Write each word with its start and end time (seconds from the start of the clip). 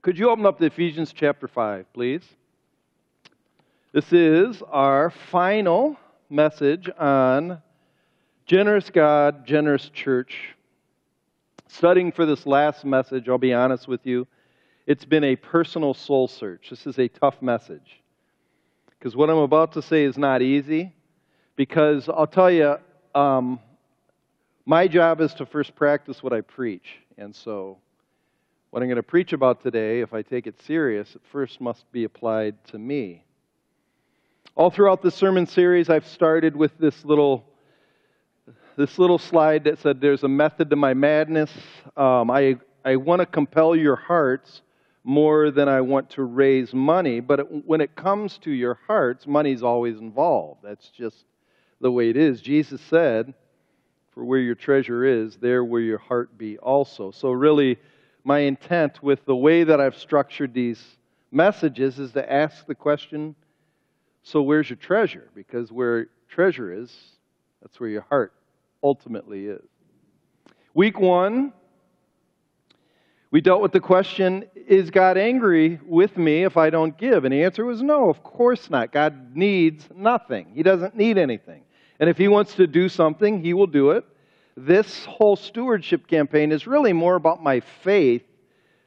Could 0.00 0.16
you 0.16 0.30
open 0.30 0.46
up 0.46 0.58
to 0.58 0.64
Ephesians 0.64 1.12
chapter 1.12 1.48
5, 1.48 1.92
please? 1.92 2.22
This 3.92 4.12
is 4.12 4.62
our 4.70 5.10
final 5.10 5.96
message 6.30 6.88
on 6.96 7.60
generous 8.46 8.90
God, 8.90 9.44
generous 9.44 9.88
church. 9.88 10.54
Studying 11.66 12.12
for 12.12 12.26
this 12.26 12.46
last 12.46 12.84
message, 12.84 13.28
I'll 13.28 13.38
be 13.38 13.52
honest 13.52 13.88
with 13.88 14.06
you, 14.06 14.28
it's 14.86 15.04
been 15.04 15.24
a 15.24 15.34
personal 15.34 15.94
soul 15.94 16.28
search. 16.28 16.70
This 16.70 16.86
is 16.86 17.00
a 17.00 17.08
tough 17.08 17.42
message. 17.42 18.00
Because 18.90 19.16
what 19.16 19.28
I'm 19.30 19.38
about 19.38 19.72
to 19.72 19.82
say 19.82 20.04
is 20.04 20.16
not 20.16 20.42
easy. 20.42 20.92
Because 21.56 22.08
I'll 22.08 22.28
tell 22.28 22.52
you, 22.52 22.76
um, 23.16 23.58
my 24.64 24.86
job 24.86 25.20
is 25.20 25.34
to 25.34 25.44
first 25.44 25.74
practice 25.74 26.22
what 26.22 26.32
I 26.32 26.40
preach. 26.40 26.86
And 27.18 27.34
so 27.34 27.78
what 28.70 28.82
I'm 28.82 28.88
going 28.88 28.96
to 28.96 29.02
preach 29.02 29.32
about 29.32 29.62
today, 29.62 30.00
if 30.00 30.12
I 30.12 30.22
take 30.22 30.46
it 30.46 30.60
serious, 30.62 31.14
it 31.14 31.22
first 31.32 31.60
must 31.60 31.90
be 31.90 32.04
applied 32.04 32.62
to 32.66 32.78
me. 32.78 33.24
All 34.54 34.70
throughout 34.70 35.00
the 35.00 35.10
sermon 35.10 35.46
series, 35.46 35.88
I've 35.88 36.06
started 36.06 36.54
with 36.54 36.76
this 36.78 37.04
little, 37.04 37.46
this 38.76 38.98
little 38.98 39.18
slide 39.18 39.64
that 39.64 39.78
said, 39.78 40.00
There's 40.00 40.22
a 40.22 40.28
method 40.28 40.70
to 40.70 40.76
my 40.76 40.92
madness. 40.92 41.50
Um, 41.96 42.30
I, 42.30 42.56
I 42.84 42.96
want 42.96 43.20
to 43.20 43.26
compel 43.26 43.74
your 43.74 43.96
hearts 43.96 44.60
more 45.02 45.50
than 45.50 45.68
I 45.68 45.80
want 45.80 46.10
to 46.10 46.24
raise 46.24 46.74
money. 46.74 47.20
But 47.20 47.40
it, 47.40 47.66
when 47.66 47.80
it 47.80 47.96
comes 47.96 48.36
to 48.38 48.50
your 48.50 48.78
hearts, 48.86 49.26
money's 49.26 49.62
always 49.62 49.96
involved. 49.98 50.60
That's 50.62 50.90
just 50.90 51.24
the 51.80 51.90
way 51.90 52.10
it 52.10 52.16
is. 52.18 52.42
Jesus 52.42 52.82
said, 52.82 53.32
For 54.12 54.24
where 54.24 54.40
your 54.40 54.56
treasure 54.56 55.04
is, 55.04 55.36
there 55.36 55.64
will 55.64 55.80
your 55.80 55.98
heart 55.98 56.36
be 56.36 56.58
also. 56.58 57.12
So, 57.12 57.30
really, 57.30 57.78
my 58.28 58.40
intent 58.40 59.02
with 59.02 59.24
the 59.24 59.34
way 59.34 59.64
that 59.64 59.80
I've 59.80 59.96
structured 59.96 60.52
these 60.52 60.84
messages 61.32 61.98
is 61.98 62.12
to 62.12 62.30
ask 62.30 62.66
the 62.66 62.74
question 62.74 63.34
so, 64.22 64.42
where's 64.42 64.68
your 64.68 64.76
treasure? 64.76 65.30
Because 65.34 65.72
where 65.72 66.08
treasure 66.28 66.70
is, 66.70 66.94
that's 67.62 67.80
where 67.80 67.88
your 67.88 68.04
heart 68.10 68.34
ultimately 68.82 69.46
is. 69.46 69.64
Week 70.74 71.00
one, 71.00 71.54
we 73.30 73.40
dealt 73.40 73.62
with 73.62 73.72
the 73.72 73.80
question 73.80 74.44
Is 74.54 74.90
God 74.90 75.16
angry 75.16 75.80
with 75.86 76.18
me 76.18 76.44
if 76.44 76.58
I 76.58 76.68
don't 76.68 76.98
give? 76.98 77.24
And 77.24 77.32
the 77.32 77.44
answer 77.44 77.64
was 77.64 77.80
no, 77.80 78.10
of 78.10 78.22
course 78.22 78.68
not. 78.68 78.92
God 78.92 79.34
needs 79.34 79.88
nothing, 79.96 80.52
He 80.54 80.62
doesn't 80.62 80.94
need 80.94 81.16
anything. 81.16 81.62
And 81.98 82.10
if 82.10 82.18
He 82.18 82.28
wants 82.28 82.56
to 82.56 82.66
do 82.66 82.90
something, 82.90 83.42
He 83.42 83.54
will 83.54 83.66
do 83.66 83.92
it 83.92 84.04
this 84.66 85.04
whole 85.04 85.36
stewardship 85.36 86.06
campaign 86.06 86.52
is 86.52 86.66
really 86.66 86.92
more 86.92 87.14
about 87.14 87.42
my 87.42 87.60
faith 87.60 88.22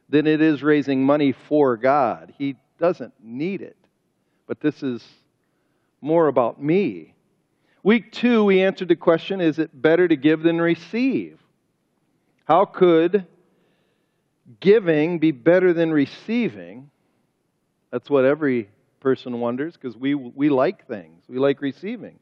than 0.09 0.27
it 0.27 0.41
is 0.41 0.61
raising 0.61 1.05
money 1.05 1.31
for 1.31 1.77
God. 1.77 2.33
He 2.37 2.57
doesn't 2.77 3.13
need 3.23 3.61
it. 3.61 3.77
But 4.47 4.59
this 4.59 4.83
is 4.83 5.03
more 6.01 6.27
about 6.27 6.61
me. 6.61 7.13
Week 7.83 8.11
two, 8.11 8.43
we 8.43 8.61
answered 8.61 8.89
the 8.89 8.95
question 8.95 9.39
is 9.39 9.59
it 9.59 9.81
better 9.81 10.07
to 10.07 10.15
give 10.15 10.43
than 10.43 10.59
receive? 10.59 11.39
How 12.45 12.65
could 12.65 13.25
giving 14.59 15.19
be 15.19 15.31
better 15.31 15.73
than 15.73 15.91
receiving? 15.91 16.91
That's 17.91 18.09
what 18.09 18.25
every 18.25 18.69
person 18.99 19.39
wonders 19.39 19.73
because 19.73 19.95
we, 19.95 20.15
we 20.15 20.49
like 20.49 20.87
things, 20.87 21.23
we 21.29 21.39
like 21.39 21.61
receiving. 21.61 22.19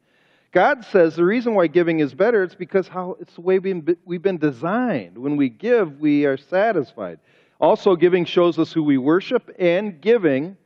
God 0.51 0.83
says 0.85 1.15
the 1.15 1.25
reason 1.25 1.53
why 1.53 1.67
giving 1.67 1.99
is 1.99 2.13
better 2.13 2.43
is 2.43 2.55
because 2.55 2.87
how 2.87 3.17
it's 3.19 3.35
the 3.35 3.41
way 3.41 3.59
we've 3.59 4.21
been 4.21 4.37
designed. 4.37 5.17
When 5.17 5.37
we 5.37 5.49
give, 5.49 5.99
we 5.99 6.25
are 6.25 6.37
satisfied. 6.37 7.19
Also, 7.59 7.95
giving 7.95 8.25
shows 8.25 8.57
us 8.57 8.71
who 8.71 8.81
we 8.81 8.97
worship, 8.97 9.53
and 9.59 10.01
giving 10.01 10.57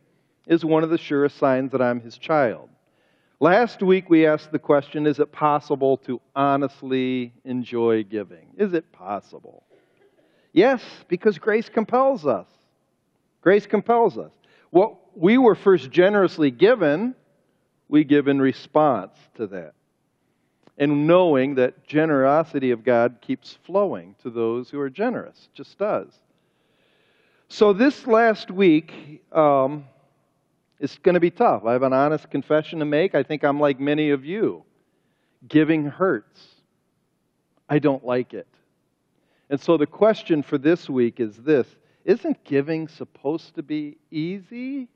is 0.47 0.63
one 0.63 0.83
of 0.83 0.89
the 0.89 0.97
surest 0.97 1.37
signs 1.37 1.71
that 1.71 1.81
I'm 1.81 1.99
his 1.99 2.17
child. 2.17 2.69
Last 3.39 3.81
week 3.81 4.09
we 4.09 4.25
asked 4.25 4.53
the 4.53 4.59
question 4.59 5.05
is 5.05 5.19
it 5.19 5.31
possible 5.31 5.97
to 5.97 6.21
honestly 6.33 7.33
enjoy 7.43 8.03
giving? 8.03 8.47
Is 8.57 8.73
it 8.73 8.89
possible? 8.93 9.63
Yes, 10.53 10.81
because 11.09 11.37
grace 11.39 11.67
compels 11.67 12.25
us. 12.25 12.47
Grace 13.41 13.65
compels 13.65 14.17
us. 14.17 14.31
What 14.69 14.95
we 15.17 15.37
were 15.37 15.55
first 15.55 15.91
generously 15.91 16.51
given 16.51 17.15
we 17.93 18.03
give 18.03 18.27
in 18.27 18.41
response 18.41 19.15
to 19.35 19.45
that. 19.45 19.75
And 20.79 21.05
knowing 21.05 21.53
that 21.55 21.85
generosity 21.85 22.71
of 22.71 22.83
God 22.83 23.17
keeps 23.21 23.59
flowing 23.65 24.15
to 24.23 24.31
those 24.31 24.67
who 24.71 24.79
are 24.79 24.89
generous, 24.89 25.47
just 25.53 25.77
does. 25.77 26.11
So, 27.49 27.71
this 27.71 28.07
last 28.07 28.49
week 28.49 29.21
um, 29.31 29.85
is 30.79 30.97
going 31.03 31.13
to 31.13 31.19
be 31.19 31.29
tough. 31.29 31.65
I 31.65 31.73
have 31.73 31.83
an 31.83 31.93
honest 31.93 32.31
confession 32.31 32.79
to 32.79 32.85
make. 32.85 33.13
I 33.13 33.21
think 33.21 33.43
I'm 33.43 33.59
like 33.59 33.79
many 33.79 34.09
of 34.09 34.25
you. 34.25 34.63
Giving 35.47 35.85
hurts. 35.85 36.41
I 37.69 37.77
don't 37.77 38.03
like 38.03 38.33
it. 38.33 38.47
And 39.51 39.61
so, 39.61 39.77
the 39.77 39.85
question 39.85 40.41
for 40.41 40.57
this 40.57 40.89
week 40.89 41.19
is 41.19 41.37
this 41.37 41.67
Isn't 42.05 42.43
giving 42.43 42.87
supposed 42.87 43.53
to 43.53 43.61
be 43.61 43.97
easy? 44.09 44.87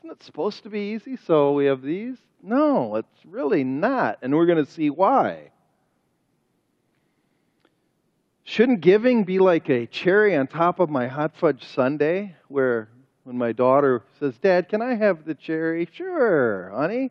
Isn't 0.00 0.10
it 0.12 0.22
supposed 0.22 0.62
to 0.62 0.70
be 0.70 0.92
easy? 0.92 1.16
So 1.16 1.52
we 1.52 1.66
have 1.66 1.82
these? 1.82 2.16
No, 2.42 2.96
it's 2.96 3.24
really 3.24 3.64
not. 3.64 4.18
And 4.22 4.34
we're 4.34 4.46
going 4.46 4.64
to 4.64 4.70
see 4.70 4.90
why. 4.90 5.50
Shouldn't 8.44 8.80
giving 8.80 9.24
be 9.24 9.38
like 9.38 9.68
a 9.68 9.86
cherry 9.86 10.36
on 10.36 10.46
top 10.46 10.80
of 10.80 10.88
my 10.88 11.06
hot 11.06 11.36
fudge 11.36 11.64
sundae, 11.64 12.34
where 12.46 12.88
when 13.24 13.36
my 13.36 13.52
daughter 13.52 14.02
says, 14.18 14.38
Dad, 14.38 14.68
can 14.68 14.80
I 14.80 14.94
have 14.94 15.26
the 15.26 15.34
cherry? 15.34 15.86
Sure, 15.92 16.70
honey. 16.74 17.10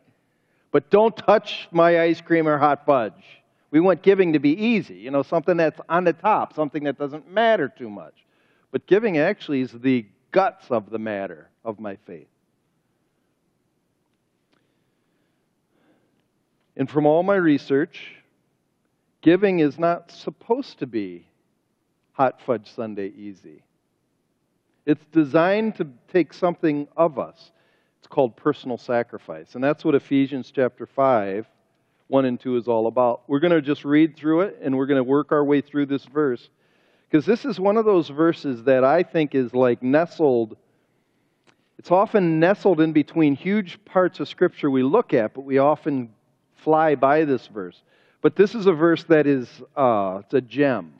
But 0.72 0.90
don't 0.90 1.16
touch 1.16 1.68
my 1.70 2.00
ice 2.00 2.20
cream 2.20 2.48
or 2.48 2.58
hot 2.58 2.84
fudge. 2.84 3.22
We 3.70 3.80
want 3.80 4.02
giving 4.02 4.32
to 4.32 4.38
be 4.38 4.50
easy, 4.50 4.96
you 4.96 5.10
know, 5.10 5.22
something 5.22 5.56
that's 5.56 5.80
on 5.88 6.04
the 6.04 6.14
top, 6.14 6.54
something 6.54 6.84
that 6.84 6.98
doesn't 6.98 7.30
matter 7.30 7.68
too 7.68 7.90
much. 7.90 8.14
But 8.72 8.86
giving 8.86 9.18
actually 9.18 9.60
is 9.60 9.72
the 9.72 10.06
guts 10.32 10.70
of 10.70 10.90
the 10.90 10.98
matter 10.98 11.50
of 11.64 11.78
my 11.78 11.96
faith. 12.06 12.26
And 16.78 16.88
from 16.88 17.06
all 17.06 17.24
my 17.24 17.34
research, 17.34 18.14
giving 19.20 19.58
is 19.58 19.78
not 19.78 20.12
supposed 20.12 20.78
to 20.78 20.86
be 20.86 21.26
hot 22.12 22.40
fudge 22.40 22.72
sundae 22.72 23.10
easy. 23.10 23.64
It's 24.86 25.04
designed 25.12 25.74
to 25.76 25.88
take 26.12 26.32
something 26.32 26.86
of 26.96 27.18
us. 27.18 27.50
It's 27.98 28.06
called 28.06 28.36
personal 28.36 28.78
sacrifice. 28.78 29.56
And 29.56 29.62
that's 29.62 29.84
what 29.84 29.96
Ephesians 29.96 30.52
chapter 30.54 30.86
5, 30.86 31.46
1 32.06 32.24
and 32.24 32.40
2 32.40 32.56
is 32.56 32.68
all 32.68 32.86
about. 32.86 33.22
We're 33.26 33.40
going 33.40 33.52
to 33.52 33.60
just 33.60 33.84
read 33.84 34.16
through 34.16 34.42
it 34.42 34.58
and 34.62 34.76
we're 34.76 34.86
going 34.86 34.96
to 34.96 35.04
work 35.04 35.32
our 35.32 35.44
way 35.44 35.60
through 35.60 35.86
this 35.86 36.04
verse. 36.04 36.48
Because 37.10 37.26
this 37.26 37.44
is 37.44 37.58
one 37.58 37.76
of 37.76 37.86
those 37.86 38.08
verses 38.08 38.62
that 38.64 38.84
I 38.84 39.02
think 39.02 39.34
is 39.34 39.52
like 39.52 39.82
nestled 39.82 40.56
it's 41.78 41.92
often 41.92 42.40
nestled 42.40 42.80
in 42.80 42.92
between 42.92 43.36
huge 43.36 43.78
parts 43.84 44.18
of 44.18 44.28
Scripture 44.28 44.68
we 44.68 44.82
look 44.82 45.14
at, 45.14 45.32
but 45.32 45.42
we 45.42 45.58
often 45.58 46.10
fly 46.58 46.94
by 46.94 47.24
this 47.24 47.46
verse. 47.46 47.80
But 48.20 48.36
this 48.36 48.54
is 48.54 48.66
a 48.66 48.72
verse 48.72 49.04
that 49.04 49.26
is 49.26 49.48
uh, 49.76 50.20
it's 50.24 50.34
a 50.34 50.40
gem. 50.40 50.94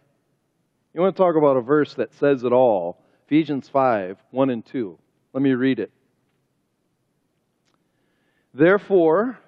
You 0.94 1.00
want 1.00 1.16
to 1.16 1.22
talk 1.22 1.36
about 1.36 1.56
a 1.56 1.60
verse 1.60 1.94
that 1.94 2.14
says 2.14 2.44
it 2.44 2.52
all? 2.52 2.98
Ephesians 3.26 3.68
5 3.68 4.18
1 4.30 4.50
and 4.50 4.64
2. 4.64 4.98
Let 5.32 5.42
me 5.42 5.52
read 5.52 5.78
it. 5.80 5.90
Therefore, 8.54 9.38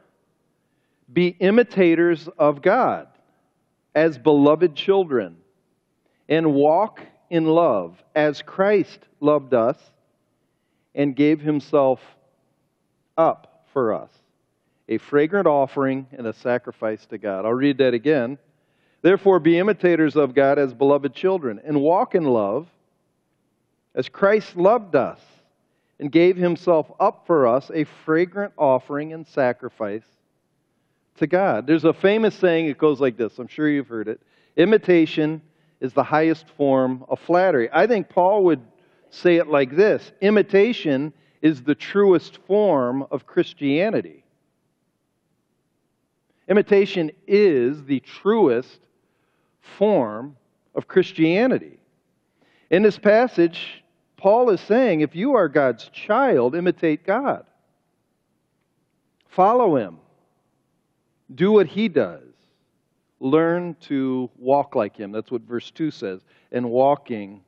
be 1.12 1.28
imitators 1.28 2.28
of 2.38 2.62
God 2.62 3.08
as 3.94 4.18
beloved 4.18 4.76
children, 4.76 5.36
and 6.28 6.54
walk 6.54 7.00
in 7.28 7.44
love 7.46 8.00
as 8.14 8.42
Christ 8.42 9.00
loved 9.20 9.54
us 9.54 9.76
and 10.94 11.16
gave 11.16 11.40
himself 11.40 12.00
up 13.16 13.66
for 13.72 13.94
us 13.94 14.10
a 14.90 14.98
fragrant 14.98 15.46
offering 15.46 16.06
and 16.10 16.26
a 16.26 16.32
sacrifice 16.32 17.06
to 17.06 17.16
God. 17.16 17.46
I'll 17.46 17.52
read 17.52 17.78
that 17.78 17.94
again. 17.94 18.36
Therefore, 19.02 19.38
be 19.38 19.58
imitators 19.58 20.16
of 20.16 20.34
God 20.34 20.58
as 20.58 20.74
beloved 20.74 21.14
children, 21.14 21.60
and 21.64 21.80
walk 21.80 22.14
in 22.14 22.24
love 22.24 22.66
as 23.94 24.08
Christ 24.08 24.56
loved 24.56 24.94
us 24.94 25.20
and 25.98 26.10
gave 26.10 26.36
himself 26.36 26.90
up 26.98 27.24
for 27.26 27.46
us, 27.46 27.70
a 27.72 27.84
fragrant 28.04 28.52
offering 28.58 29.12
and 29.12 29.26
sacrifice 29.26 30.04
to 31.18 31.26
God. 31.26 31.66
There's 31.66 31.84
a 31.84 31.92
famous 31.92 32.34
saying, 32.34 32.66
it 32.66 32.78
goes 32.78 33.00
like 33.00 33.16
this. 33.16 33.38
I'm 33.38 33.48
sure 33.48 33.68
you've 33.68 33.88
heard 33.88 34.08
it. 34.08 34.20
Imitation 34.56 35.40
is 35.80 35.92
the 35.92 36.02
highest 36.02 36.46
form 36.56 37.04
of 37.08 37.20
flattery. 37.20 37.68
I 37.72 37.86
think 37.86 38.08
Paul 38.08 38.44
would 38.44 38.60
say 39.10 39.36
it 39.36 39.46
like 39.46 39.76
this 39.76 40.10
Imitation 40.20 41.12
is 41.42 41.62
the 41.62 41.74
truest 41.74 42.38
form 42.46 43.06
of 43.10 43.26
Christianity. 43.26 44.24
Imitation 46.50 47.12
is 47.28 47.84
the 47.84 48.00
truest 48.00 48.80
form 49.60 50.36
of 50.74 50.88
Christianity. 50.88 51.78
In 52.70 52.82
this 52.82 52.98
passage, 52.98 53.84
Paul 54.16 54.50
is 54.50 54.60
saying 54.60 55.00
if 55.00 55.14
you 55.14 55.34
are 55.34 55.48
God's 55.48 55.88
child, 55.90 56.56
imitate 56.56 57.06
God. 57.06 57.46
Follow 59.28 59.76
him. 59.76 59.98
Do 61.32 61.52
what 61.52 61.68
he 61.68 61.88
does. 61.88 62.24
Learn 63.20 63.76
to 63.82 64.28
walk 64.36 64.74
like 64.74 64.96
him. 64.96 65.12
That's 65.12 65.30
what 65.30 65.42
verse 65.42 65.70
2 65.70 65.92
says. 65.92 66.20
And 66.50 66.68
walking 66.68 67.42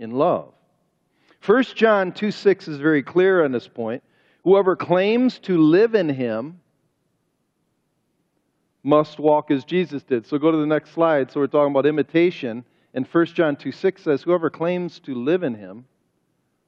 in 0.00 0.10
love. 0.10 0.52
1 1.46 1.62
John 1.76 2.10
2 2.10 2.32
6 2.32 2.66
is 2.66 2.78
very 2.78 3.04
clear 3.04 3.44
on 3.44 3.52
this 3.52 3.68
point. 3.68 4.02
Whoever 4.42 4.74
claims 4.74 5.38
to 5.40 5.58
live 5.58 5.94
in 5.94 6.08
him 6.08 6.60
must 8.82 9.18
walk 9.18 9.50
as 9.50 9.64
Jesus 9.64 10.02
did. 10.02 10.26
So 10.26 10.38
go 10.38 10.50
to 10.50 10.58
the 10.58 10.66
next 10.66 10.90
slide. 10.92 11.30
So 11.30 11.40
we're 11.40 11.46
talking 11.46 11.72
about 11.72 11.86
imitation. 11.86 12.64
And 12.94 13.06
1 13.06 13.26
John 13.26 13.56
2 13.56 13.72
6 13.72 14.02
says, 14.02 14.22
Whoever 14.22 14.50
claims 14.50 15.00
to 15.00 15.14
live 15.14 15.42
in 15.42 15.54
him 15.54 15.86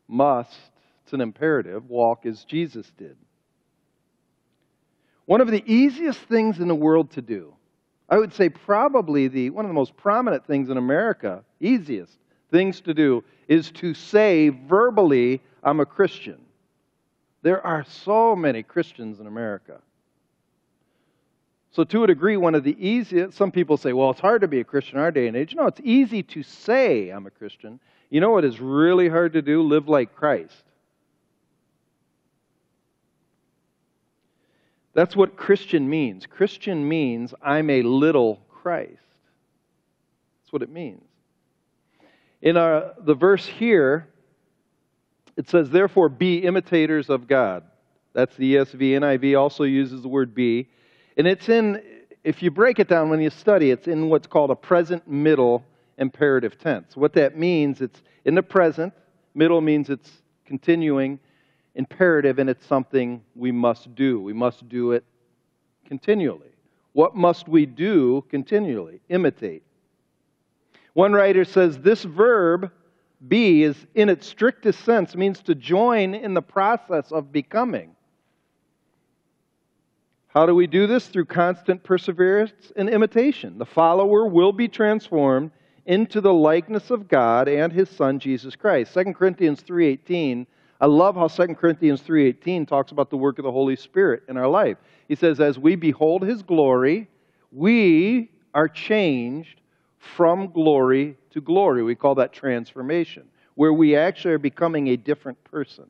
must, 0.08 0.58
it's 1.02 1.12
an 1.12 1.20
imperative, 1.20 1.88
walk 1.88 2.26
as 2.26 2.44
Jesus 2.44 2.90
did. 2.96 3.16
One 5.26 5.40
of 5.40 5.50
the 5.50 5.64
easiest 5.66 6.20
things 6.20 6.60
in 6.60 6.68
the 6.68 6.74
world 6.74 7.10
to 7.12 7.22
do, 7.22 7.54
I 8.08 8.18
would 8.18 8.34
say 8.34 8.48
probably 8.48 9.28
the, 9.28 9.50
one 9.50 9.64
of 9.64 9.70
the 9.70 9.74
most 9.74 9.96
prominent 9.96 10.46
things 10.46 10.68
in 10.68 10.76
America, 10.76 11.42
easiest 11.60 12.18
things 12.50 12.80
to 12.82 12.94
do, 12.94 13.24
is 13.48 13.70
to 13.72 13.94
say 13.94 14.50
verbally, 14.50 15.42
I'm 15.62 15.80
a 15.80 15.86
Christian. 15.86 16.40
There 17.42 17.64
are 17.66 17.84
so 17.84 18.36
many 18.36 18.62
Christians 18.62 19.20
in 19.20 19.26
America. 19.26 19.80
So, 21.74 21.82
to 21.82 22.04
a 22.04 22.06
degree, 22.06 22.36
one 22.36 22.54
of 22.54 22.62
the 22.62 22.76
easiest, 22.78 23.36
some 23.36 23.50
people 23.50 23.76
say, 23.76 23.92
well, 23.92 24.10
it's 24.10 24.20
hard 24.20 24.42
to 24.42 24.48
be 24.48 24.60
a 24.60 24.64
Christian 24.64 24.96
in 24.96 25.02
our 25.02 25.10
day 25.10 25.26
and 25.26 25.36
age. 25.36 25.56
No, 25.56 25.66
it's 25.66 25.80
easy 25.82 26.22
to 26.22 26.44
say 26.44 27.08
I'm 27.08 27.26
a 27.26 27.32
Christian. 27.32 27.80
You 28.10 28.20
know 28.20 28.30
what 28.30 28.44
is 28.44 28.60
really 28.60 29.08
hard 29.08 29.32
to 29.32 29.42
do? 29.42 29.60
Live 29.60 29.88
like 29.88 30.14
Christ. 30.14 30.62
That's 34.92 35.16
what 35.16 35.36
Christian 35.36 35.90
means. 35.90 36.26
Christian 36.26 36.88
means 36.88 37.34
I'm 37.42 37.68
a 37.68 37.82
little 37.82 38.40
Christ. 38.48 38.92
That's 40.44 40.52
what 40.52 40.62
it 40.62 40.70
means. 40.70 41.02
In 42.40 42.56
our, 42.56 42.94
the 43.00 43.14
verse 43.14 43.46
here, 43.46 44.06
it 45.36 45.50
says, 45.50 45.70
Therefore, 45.70 46.08
be 46.08 46.38
imitators 46.38 47.10
of 47.10 47.26
God. 47.26 47.64
That's 48.12 48.36
the 48.36 48.54
ESV. 48.54 48.78
NIV 48.78 49.36
also 49.36 49.64
uses 49.64 50.02
the 50.02 50.08
word 50.08 50.36
be. 50.36 50.68
And 51.16 51.26
it's 51.26 51.48
in, 51.48 51.82
if 52.24 52.42
you 52.42 52.50
break 52.50 52.78
it 52.78 52.88
down 52.88 53.08
when 53.08 53.20
you 53.20 53.30
study, 53.30 53.70
it's 53.70 53.86
in 53.86 54.08
what's 54.08 54.26
called 54.26 54.50
a 54.50 54.56
present 54.56 55.06
middle 55.06 55.64
imperative 55.98 56.58
tense. 56.58 56.96
What 56.96 57.12
that 57.14 57.38
means, 57.38 57.80
it's 57.80 58.02
in 58.24 58.34
the 58.34 58.42
present, 58.42 58.92
middle 59.34 59.60
means 59.60 59.90
it's 59.90 60.10
continuing, 60.44 61.18
imperative, 61.74 62.38
and 62.38 62.50
it's 62.50 62.66
something 62.66 63.22
we 63.34 63.52
must 63.52 63.94
do. 63.94 64.20
We 64.20 64.32
must 64.32 64.68
do 64.68 64.92
it 64.92 65.04
continually. 65.86 66.50
What 66.92 67.16
must 67.16 67.48
we 67.48 67.66
do 67.66 68.24
continually? 68.28 69.00
Imitate. 69.08 69.62
One 70.94 71.12
writer 71.12 71.44
says 71.44 71.78
this 71.78 72.04
verb, 72.04 72.70
be, 73.26 73.64
is 73.64 73.76
in 73.94 74.08
its 74.08 74.26
strictest 74.26 74.84
sense, 74.84 75.16
means 75.16 75.40
to 75.42 75.54
join 75.54 76.14
in 76.14 76.34
the 76.34 76.42
process 76.42 77.10
of 77.10 77.32
becoming. 77.32 77.96
How 80.34 80.46
do 80.46 80.54
we 80.54 80.66
do 80.66 80.88
this? 80.88 81.06
Through 81.06 81.26
constant 81.26 81.84
perseverance 81.84 82.72
and 82.74 82.88
imitation. 82.88 83.56
The 83.56 83.64
follower 83.64 84.26
will 84.26 84.50
be 84.50 84.66
transformed 84.66 85.52
into 85.86 86.20
the 86.20 86.34
likeness 86.34 86.90
of 86.90 87.06
God 87.06 87.48
and 87.48 87.72
his 87.72 87.88
son 87.88 88.18
Jesus 88.18 88.56
Christ. 88.56 88.92
2 88.92 89.14
Corinthians 89.14 89.62
3:18. 89.62 90.44
I 90.80 90.86
love 90.86 91.14
how 91.14 91.28
2 91.28 91.54
Corinthians 91.54 92.02
3:18 92.02 92.66
talks 92.66 92.90
about 92.90 93.10
the 93.10 93.16
work 93.16 93.38
of 93.38 93.44
the 93.44 93.52
Holy 93.52 93.76
Spirit 93.76 94.24
in 94.28 94.36
our 94.36 94.48
life. 94.48 94.76
He 95.06 95.14
says 95.14 95.38
as 95.38 95.56
we 95.56 95.76
behold 95.76 96.22
his 96.22 96.42
glory, 96.42 97.08
we 97.52 98.32
are 98.54 98.68
changed 98.68 99.60
from 99.98 100.50
glory 100.50 101.16
to 101.30 101.40
glory. 101.40 101.84
We 101.84 101.94
call 101.94 102.16
that 102.16 102.32
transformation, 102.32 103.28
where 103.54 103.72
we 103.72 103.94
actually 103.94 104.34
are 104.34 104.38
becoming 104.38 104.88
a 104.88 104.96
different 104.96 105.42
person. 105.44 105.84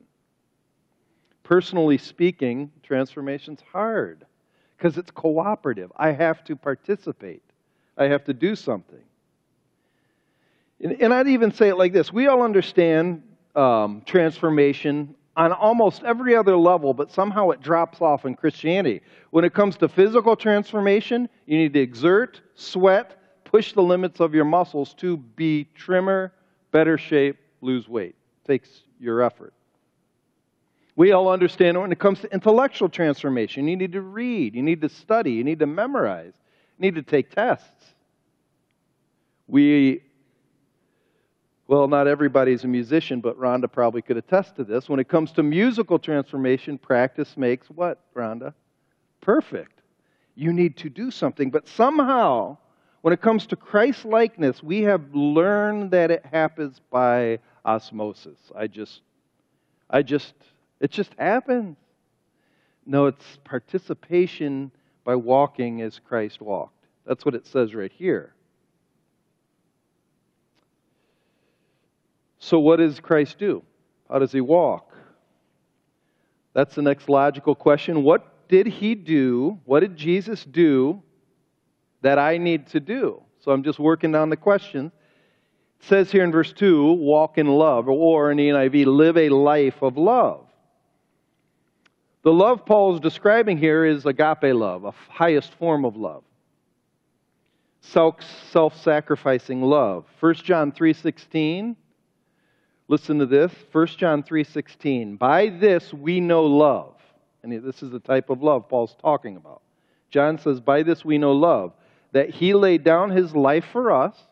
Personally 1.41 1.97
speaking, 1.97 2.71
transformation's 2.83 3.61
hard 3.71 4.25
because 4.77 4.97
it's 4.97 5.11
cooperative. 5.11 5.91
I 5.95 6.11
have 6.11 6.43
to 6.45 6.55
participate, 6.55 7.43
I 7.97 8.05
have 8.05 8.23
to 8.25 8.33
do 8.33 8.55
something. 8.55 8.99
And, 10.81 11.01
and 11.01 11.13
I'd 11.13 11.27
even 11.27 11.51
say 11.51 11.69
it 11.69 11.77
like 11.77 11.93
this 11.93 12.11
we 12.11 12.27
all 12.27 12.41
understand 12.41 13.23
um, 13.55 14.01
transformation 14.05 15.15
on 15.37 15.51
almost 15.51 16.03
every 16.03 16.35
other 16.35 16.55
level, 16.55 16.93
but 16.93 17.11
somehow 17.11 17.49
it 17.49 17.61
drops 17.61 18.01
off 18.01 18.25
in 18.25 18.35
Christianity. 18.35 19.01
When 19.31 19.43
it 19.43 19.53
comes 19.53 19.75
to 19.77 19.89
physical 19.89 20.35
transformation, 20.35 21.27
you 21.45 21.57
need 21.57 21.73
to 21.73 21.79
exert, 21.79 22.41
sweat, 22.55 23.17
push 23.43 23.73
the 23.73 23.83
limits 23.83 24.21
of 24.21 24.33
your 24.33 24.45
muscles 24.45 24.93
to 24.95 25.17
be 25.17 25.67
trimmer, 25.75 26.31
better 26.71 26.97
shape, 26.97 27.37
lose 27.61 27.87
weight. 27.89 28.15
It 28.43 28.47
takes 28.47 28.83
your 28.99 29.21
effort. 29.21 29.53
We 30.95 31.11
all 31.11 31.27
understand 31.27 31.79
when 31.79 31.91
it 31.91 31.99
comes 31.99 32.21
to 32.21 32.33
intellectual 32.33 32.87
transformation, 32.87 33.67
you 33.67 33.75
need 33.75 33.91
to 33.91 34.01
read, 34.01 34.55
you 34.55 34.63
need 34.63 34.81
to 34.81 34.89
study, 34.89 35.33
you 35.33 35.43
need 35.43 35.59
to 35.59 35.67
memorize, 35.67 36.33
you 36.77 36.81
need 36.85 36.95
to 36.95 37.01
take 37.01 37.35
tests. 37.35 37.93
We, 39.47 40.01
well, 41.67 41.87
not 41.87 42.07
everybody's 42.07 42.63
a 42.63 42.67
musician, 42.67 43.19
but 43.19 43.37
Rhonda 43.37 43.69
probably 43.71 44.01
could 44.01 44.17
attest 44.17 44.55
to 44.55 44.63
this. 44.63 44.87
When 44.87 44.99
it 44.99 45.09
comes 45.09 45.33
to 45.33 45.43
musical 45.43 45.99
transformation, 45.99 46.77
practice 46.77 47.35
makes 47.35 47.67
what, 47.67 47.99
Rhonda? 48.15 48.53
Perfect. 49.19 49.81
You 50.35 50.53
need 50.53 50.77
to 50.77 50.89
do 50.89 51.11
something, 51.11 51.49
but 51.49 51.67
somehow, 51.67 52.57
when 53.01 53.13
it 53.13 53.21
comes 53.21 53.45
to 53.47 53.55
Christ 53.55 54.05
likeness, 54.05 54.63
we 54.63 54.81
have 54.83 55.13
learned 55.13 55.91
that 55.91 56.09
it 56.09 56.25
happens 56.25 56.79
by 56.89 57.39
osmosis. 57.65 58.39
I 58.55 58.67
just, 58.67 59.01
I 59.89 60.01
just, 60.01 60.33
it 60.79 60.91
just 60.91 61.13
happens. 61.17 61.77
No, 62.85 63.07
it's 63.07 63.39
participation 63.43 64.71
by 65.03 65.15
walking 65.15 65.81
as 65.81 65.99
Christ 65.99 66.41
walked. 66.41 66.85
That's 67.05 67.25
what 67.25 67.35
it 67.35 67.45
says 67.45 67.73
right 67.73 67.91
here. 67.91 68.33
So, 72.39 72.59
what 72.59 72.77
does 72.77 72.99
Christ 72.99 73.39
do? 73.39 73.63
How 74.09 74.19
does 74.19 74.31
he 74.31 74.41
walk? 74.41 74.93
That's 76.53 76.75
the 76.75 76.81
next 76.83 77.09
logical 77.09 77.55
question. 77.55 78.03
What 78.03 78.47
did 78.47 78.67
he 78.67 78.93
do? 78.93 79.59
What 79.65 79.79
did 79.79 79.95
Jesus 79.95 80.43
do 80.45 81.01
that 82.01 82.19
I 82.19 82.37
need 82.37 82.67
to 82.67 82.79
do? 82.79 83.23
So, 83.39 83.51
I'm 83.51 83.63
just 83.63 83.79
working 83.79 84.11
down 84.11 84.29
the 84.29 84.37
questions. 84.37 84.91
It 85.79 85.85
says 85.87 86.11
here 86.11 86.23
in 86.23 86.31
verse 86.31 86.53
2 86.53 86.93
walk 86.93 87.37
in 87.37 87.47
love, 87.47 87.87
or 87.87 88.31
in 88.31 88.37
the 88.37 88.49
NIV, 88.49 88.85
live 88.85 89.17
a 89.17 89.29
life 89.29 89.81
of 89.81 89.97
love. 89.97 90.44
The 92.25 92.33
love 92.33 92.65
Paul 92.65 92.95
is 92.95 92.99
describing 93.01 93.59
here 93.59 93.85
is 93.85 94.07
agape 94.07 94.55
love, 94.55 94.83
a 94.83 94.95
highest 95.09 95.53
form 95.53 95.85
of 95.85 95.95
love. 95.95 96.23
Self-sacrificing 97.81 99.61
love. 99.61 100.05
1 100.19 100.33
John 100.43 100.71
3:16 100.71 101.75
Listen 102.87 103.19
to 103.19 103.27
this. 103.27 103.53
1 103.71 103.87
John 103.99 104.23
3:16. 104.23 105.17
By 105.17 105.49
this 105.49 105.93
we 105.93 106.19
know 106.19 106.45
love. 106.45 106.95
And 107.43 107.51
this 107.51 107.83
is 107.83 107.91
the 107.91 107.99
type 107.99 108.31
of 108.31 108.41
love 108.41 108.67
Paul's 108.69 108.95
talking 108.95 109.35
about. 109.35 109.61
John 110.09 110.39
says, 110.39 110.59
"By 110.59 110.81
this 110.81 111.05
we 111.05 111.19
know 111.19 111.33
love, 111.33 111.73
that 112.11 112.31
he 112.31 112.55
laid 112.55 112.83
down 112.83 113.11
his 113.11 113.35
life 113.35 113.65
for 113.65 113.91
us, 113.91 114.27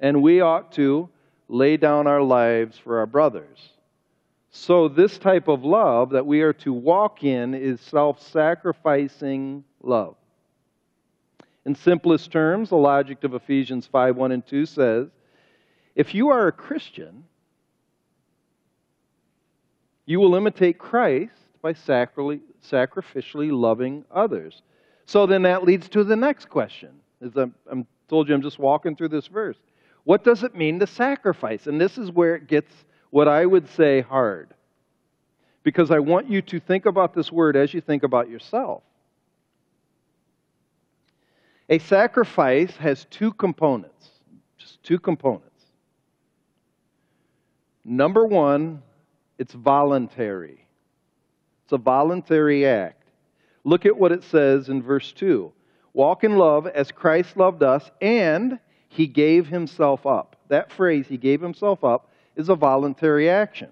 and 0.00 0.22
we 0.22 0.40
ought 0.40 0.72
to 0.72 1.10
lay 1.48 1.76
down 1.76 2.06
our 2.06 2.22
lives 2.22 2.78
for 2.78 2.96
our 2.96 3.06
brothers." 3.06 3.74
So, 4.50 4.88
this 4.88 5.18
type 5.18 5.48
of 5.48 5.64
love 5.64 6.10
that 6.10 6.24
we 6.26 6.40
are 6.40 6.54
to 6.54 6.72
walk 6.72 7.22
in 7.22 7.54
is 7.54 7.80
self 7.80 8.20
sacrificing 8.20 9.64
love. 9.82 10.16
In 11.66 11.74
simplest 11.74 12.32
terms, 12.32 12.70
the 12.70 12.76
logic 12.76 13.24
of 13.24 13.34
Ephesians 13.34 13.86
5 13.86 14.16
1 14.16 14.32
and 14.32 14.46
2 14.46 14.64
says 14.64 15.08
if 15.94 16.14
you 16.14 16.28
are 16.28 16.46
a 16.46 16.52
Christian, 16.52 17.24
you 20.06 20.20
will 20.20 20.34
imitate 20.36 20.78
Christ 20.78 21.32
by 21.60 21.74
sacrificially 21.74 23.50
loving 23.50 24.04
others. 24.10 24.62
So 25.06 25.26
then 25.26 25.42
that 25.42 25.64
leads 25.64 25.88
to 25.90 26.04
the 26.04 26.16
next 26.16 26.48
question. 26.48 26.90
As 27.20 27.36
I'm, 27.36 27.52
I'm 27.70 27.86
told 28.08 28.28
you, 28.28 28.34
I'm 28.34 28.42
just 28.42 28.58
walking 28.58 28.94
through 28.94 29.08
this 29.08 29.26
verse. 29.26 29.56
What 30.04 30.24
does 30.24 30.44
it 30.44 30.54
mean 30.54 30.78
to 30.78 30.86
sacrifice? 30.86 31.66
And 31.66 31.80
this 31.80 31.98
is 31.98 32.10
where 32.10 32.36
it 32.36 32.46
gets 32.46 32.72
what 33.10 33.28
I 33.28 33.44
would 33.44 33.68
say 33.70 34.00
hard. 34.00 34.54
Because 35.62 35.90
I 35.90 35.98
want 35.98 36.30
you 36.30 36.42
to 36.42 36.60
think 36.60 36.86
about 36.86 37.14
this 37.14 37.30
word 37.30 37.56
as 37.56 37.74
you 37.74 37.80
think 37.80 38.02
about 38.02 38.28
yourself. 38.28 38.82
A 41.68 41.78
sacrifice 41.78 42.74
has 42.76 43.06
two 43.10 43.32
components, 43.32 44.08
just 44.56 44.82
two 44.82 44.98
components. 44.98 45.44
Number 47.84 48.26
one, 48.26 48.82
it's 49.38 49.52
voluntary. 49.52 50.66
It's 51.64 51.72
a 51.72 51.78
voluntary 51.78 52.66
act. 52.66 53.04
Look 53.64 53.84
at 53.84 53.96
what 53.96 54.12
it 54.12 54.24
says 54.24 54.68
in 54.68 54.82
verse 54.82 55.12
2 55.12 55.52
Walk 55.92 56.24
in 56.24 56.36
love 56.36 56.66
as 56.66 56.92
Christ 56.92 57.36
loved 57.36 57.62
us, 57.62 57.90
and 58.00 58.58
he 58.88 59.06
gave 59.06 59.46
himself 59.46 60.06
up. 60.06 60.36
That 60.48 60.70
phrase, 60.70 61.06
he 61.06 61.16
gave 61.16 61.40
himself 61.40 61.84
up, 61.84 62.07
is 62.38 62.48
a 62.48 62.54
voluntary 62.54 63.28
action. 63.28 63.68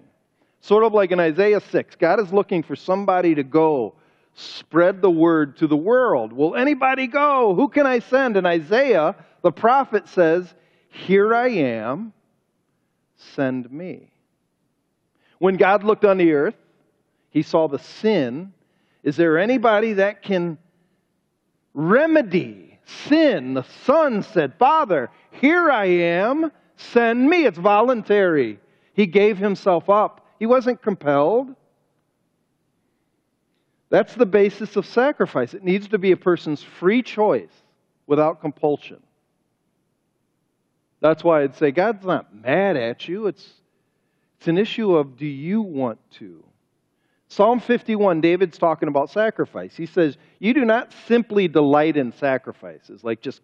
Sort 0.59 0.83
of 0.83 0.93
like 0.93 1.11
in 1.11 1.19
Isaiah 1.19 1.61
6, 1.61 1.95
God 1.95 2.19
is 2.19 2.31
looking 2.33 2.61
for 2.61 2.75
somebody 2.75 3.33
to 3.33 3.43
go 3.43 3.95
spread 4.33 5.01
the 5.01 5.09
word 5.09 5.57
to 5.57 5.67
the 5.67 5.77
world. 5.77 6.33
Will 6.33 6.55
anybody 6.55 7.07
go? 7.07 7.55
Who 7.55 7.69
can 7.69 7.87
I 7.87 7.99
send? 7.99 8.37
And 8.37 8.45
Isaiah, 8.45 9.15
the 9.41 9.51
prophet, 9.51 10.07
says, 10.09 10.53
Here 10.89 11.33
I 11.33 11.47
am, 11.47 12.13
send 13.15 13.71
me. 13.71 14.11
When 15.39 15.55
God 15.55 15.83
looked 15.83 16.05
on 16.05 16.17
the 16.17 16.33
earth, 16.33 16.57
he 17.29 17.43
saw 17.43 17.67
the 17.67 17.79
sin. 17.79 18.53
Is 19.03 19.15
there 19.15 19.37
anybody 19.37 19.93
that 19.93 20.23
can 20.23 20.57
remedy 21.73 22.79
sin? 23.07 23.53
The 23.53 23.65
son 23.85 24.23
said, 24.23 24.55
Father, 24.59 25.09
here 25.31 25.71
I 25.71 25.85
am, 25.85 26.51
send 26.77 27.29
me. 27.29 27.45
It's 27.45 27.57
voluntary. 27.57 28.59
He 28.93 29.05
gave 29.05 29.37
himself 29.37 29.89
up, 29.89 30.25
he 30.39 30.45
wasn't 30.45 30.81
compelled. 30.81 31.55
That's 33.89 34.15
the 34.15 34.25
basis 34.25 34.75
of 34.75 34.85
sacrifice. 34.85 35.53
It 35.53 35.63
needs 35.63 35.87
to 35.89 35.97
be 35.97 36.11
a 36.11 36.17
person's 36.17 36.61
free 36.61 37.01
choice 37.01 37.51
without 38.05 38.41
compulsion. 38.41 39.01
That's 40.99 41.23
why 41.23 41.43
I'd 41.43 41.55
say 41.55 41.71
God's 41.71 42.05
not 42.05 42.35
mad 42.35 42.75
at 42.75 43.07
you. 43.07 43.27
It's, 43.27 43.47
it's 44.37 44.47
an 44.47 44.57
issue 44.57 44.95
of 44.95 45.15
do 45.15 45.25
you 45.25 45.61
want 45.61 45.99
to? 46.15 46.43
Psalm 47.29 47.59
51, 47.59 48.21
David's 48.21 48.57
talking 48.57 48.87
about 48.87 49.09
sacrifice. 49.09 49.75
He 49.75 49.85
says, 49.85 50.17
You 50.39 50.53
do 50.53 50.65
not 50.65 50.93
simply 51.07 51.47
delight 51.47 51.97
in 51.97 52.11
sacrifices, 52.13 53.03
like 53.03 53.21
just 53.21 53.41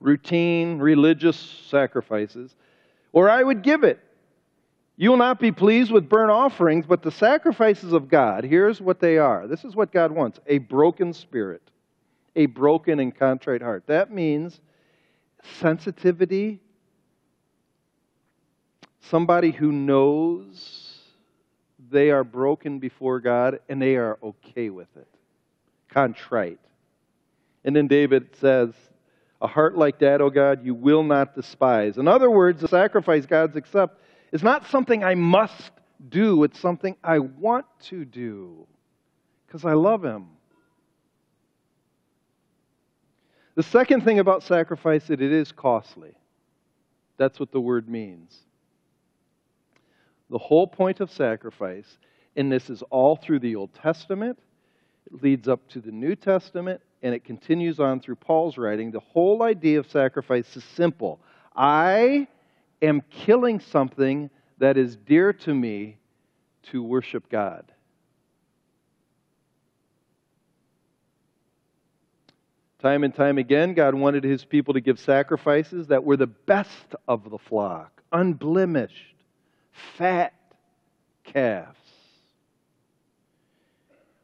routine 0.00 0.78
religious 0.78 1.36
sacrifices, 1.68 2.56
or 3.12 3.30
I 3.30 3.42
would 3.42 3.62
give 3.62 3.84
it. 3.84 4.00
You 4.96 5.10
will 5.10 5.16
not 5.16 5.38
be 5.38 5.52
pleased 5.52 5.92
with 5.92 6.08
burnt 6.08 6.32
offerings, 6.32 6.84
but 6.84 7.02
the 7.02 7.12
sacrifices 7.12 7.92
of 7.92 8.08
God, 8.08 8.42
here's 8.42 8.80
what 8.80 8.98
they 8.98 9.16
are. 9.16 9.46
This 9.46 9.64
is 9.64 9.76
what 9.76 9.92
God 9.92 10.10
wants 10.10 10.40
a 10.48 10.58
broken 10.58 11.12
spirit, 11.12 11.62
a 12.34 12.46
broken 12.46 12.98
and 12.98 13.14
contrite 13.14 13.62
heart. 13.62 13.84
That 13.86 14.10
means 14.10 14.60
sensitivity, 15.60 16.60
somebody 19.00 19.52
who 19.52 19.70
knows 19.70 20.98
they 21.90 22.10
are 22.10 22.24
broken 22.24 22.80
before 22.80 23.20
God 23.20 23.60
and 23.68 23.80
they 23.80 23.96
are 23.96 24.18
okay 24.22 24.68
with 24.68 24.88
it. 24.96 25.08
Contrite. 25.88 26.58
And 27.64 27.74
then 27.74 27.86
David 27.86 28.30
says, 28.40 28.74
A 29.40 29.46
heart 29.46 29.76
like 29.76 30.00
that, 30.00 30.20
O 30.20 30.30
God, 30.30 30.64
you 30.64 30.74
will 30.74 31.04
not 31.04 31.34
despise. 31.34 31.96
In 31.96 32.08
other 32.08 32.30
words, 32.30 32.60
the 32.60 32.68
sacrifice 32.68 33.24
God's 33.24 33.56
accept 33.56 34.00
is 34.32 34.42
not 34.42 34.66
something 34.66 35.04
I 35.04 35.14
must 35.14 35.70
do, 36.08 36.44
it's 36.44 36.58
something 36.58 36.96
I 37.02 37.20
want 37.20 37.66
to 37.84 38.04
do 38.04 38.66
because 39.46 39.64
I 39.64 39.72
love 39.74 40.04
Him. 40.04 40.26
The 43.54 43.62
second 43.62 44.04
thing 44.04 44.18
about 44.18 44.44
sacrifice 44.44 45.02
is 45.02 45.08
that 45.08 45.20
it 45.20 45.32
is 45.32 45.50
costly. 45.50 46.12
That's 47.16 47.40
what 47.40 47.50
the 47.50 47.60
word 47.60 47.88
means. 47.88 48.36
The 50.30 50.38
whole 50.38 50.66
point 50.66 51.00
of 51.00 51.10
sacrifice, 51.10 51.98
and 52.36 52.52
this 52.52 52.70
is 52.70 52.82
all 52.90 53.16
through 53.16 53.40
the 53.40 53.56
Old 53.56 53.74
Testament, 53.74 54.38
it 55.06 55.22
leads 55.22 55.48
up 55.48 55.66
to 55.70 55.80
the 55.80 55.90
New 55.90 56.14
Testament, 56.14 56.80
and 57.02 57.14
it 57.14 57.24
continues 57.24 57.78
on 57.80 58.00
through 58.00 58.16
Paul's 58.16 58.58
writing. 58.58 58.90
The 58.90 59.00
whole 59.00 59.42
idea 59.42 59.78
of 59.78 59.90
sacrifice 59.90 60.56
is 60.56 60.64
simple 60.64 61.20
I 61.54 62.28
am 62.82 63.02
killing 63.10 63.60
something 63.60 64.30
that 64.58 64.76
is 64.76 64.96
dear 64.96 65.32
to 65.32 65.54
me 65.54 65.98
to 66.64 66.82
worship 66.82 67.28
God. 67.28 67.64
Time 72.80 73.02
and 73.02 73.12
time 73.12 73.38
again, 73.38 73.74
God 73.74 73.94
wanted 73.94 74.22
his 74.22 74.44
people 74.44 74.74
to 74.74 74.80
give 74.80 75.00
sacrifices 75.00 75.88
that 75.88 76.04
were 76.04 76.16
the 76.16 76.28
best 76.28 76.94
of 77.08 77.28
the 77.28 77.38
flock, 77.38 78.02
unblemished, 78.12 79.16
fat 79.96 80.32
calves. 81.24 81.77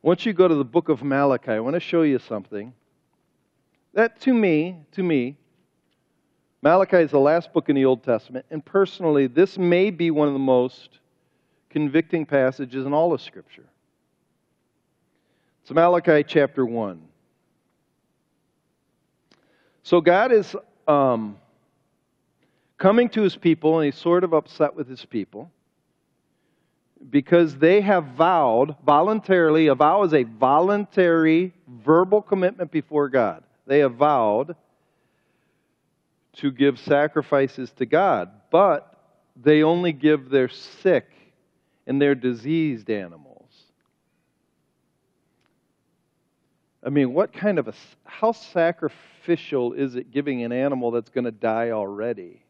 Once 0.04 0.26
you 0.26 0.34
go 0.34 0.46
to 0.46 0.54
the 0.54 0.64
book 0.66 0.90
of 0.90 1.02
Malachi, 1.02 1.52
I 1.52 1.60
want 1.60 1.72
to 1.72 1.80
show 1.80 2.02
you 2.02 2.18
something 2.18 2.74
that 3.94 4.20
to 4.20 4.34
me, 4.34 4.76
to 4.92 5.02
me, 5.02 5.34
Malachi 6.60 6.98
is 6.98 7.10
the 7.10 7.18
last 7.18 7.54
book 7.54 7.70
in 7.70 7.74
the 7.74 7.86
Old 7.86 8.02
Testament, 8.04 8.44
and 8.50 8.62
personally, 8.62 9.28
this 9.28 9.56
may 9.56 9.90
be 9.90 10.10
one 10.10 10.28
of 10.28 10.34
the 10.34 10.38
most 10.38 10.98
convicting 11.70 12.26
passages 12.26 12.84
in 12.84 12.92
all 12.92 13.14
of 13.14 13.22
Scripture. 13.22 13.64
It's 15.62 15.70
Malachi 15.70 16.22
chapter 16.22 16.66
1. 16.66 17.00
So 19.84 20.02
God 20.02 20.32
is 20.32 20.54
um, 20.86 21.38
coming 22.76 23.08
to 23.08 23.22
his 23.22 23.36
people, 23.36 23.78
and 23.78 23.86
he's 23.86 23.98
sort 23.98 24.22
of 24.22 24.34
upset 24.34 24.76
with 24.76 24.86
his 24.86 25.06
people 25.06 25.50
because 27.10 27.56
they 27.56 27.80
have 27.80 28.04
vowed 28.16 28.76
voluntarily, 28.84 29.66
a 29.66 29.74
vow 29.74 30.04
is 30.04 30.14
a 30.14 30.22
voluntary 30.22 31.52
verbal 31.68 32.22
commitment 32.22 32.70
before 32.70 33.08
God. 33.08 33.44
They 33.66 33.80
have 33.80 33.94
vowed 33.94 34.56
to 36.34 36.50
give 36.50 36.78
sacrifices 36.78 37.70
to 37.72 37.86
God, 37.86 38.30
but 38.50 38.90
they 39.36 39.62
only 39.62 39.92
give 39.92 40.30
their 40.30 40.48
sick 40.48 41.06
and 41.86 42.00
their 42.00 42.14
diseased 42.14 42.90
animals. 42.90 43.50
I 46.82 46.90
mean, 46.90 47.14
what 47.14 47.32
kind 47.32 47.58
of 47.58 47.68
a, 47.68 47.74
how 48.04 48.32
sacrificial 48.32 49.72
is 49.72 49.96
it 49.96 50.10
giving 50.10 50.42
an 50.42 50.52
animal 50.52 50.90
that's 50.90 51.08
going 51.08 51.24
to 51.24 51.30
die 51.30 51.70
already? 51.70 52.43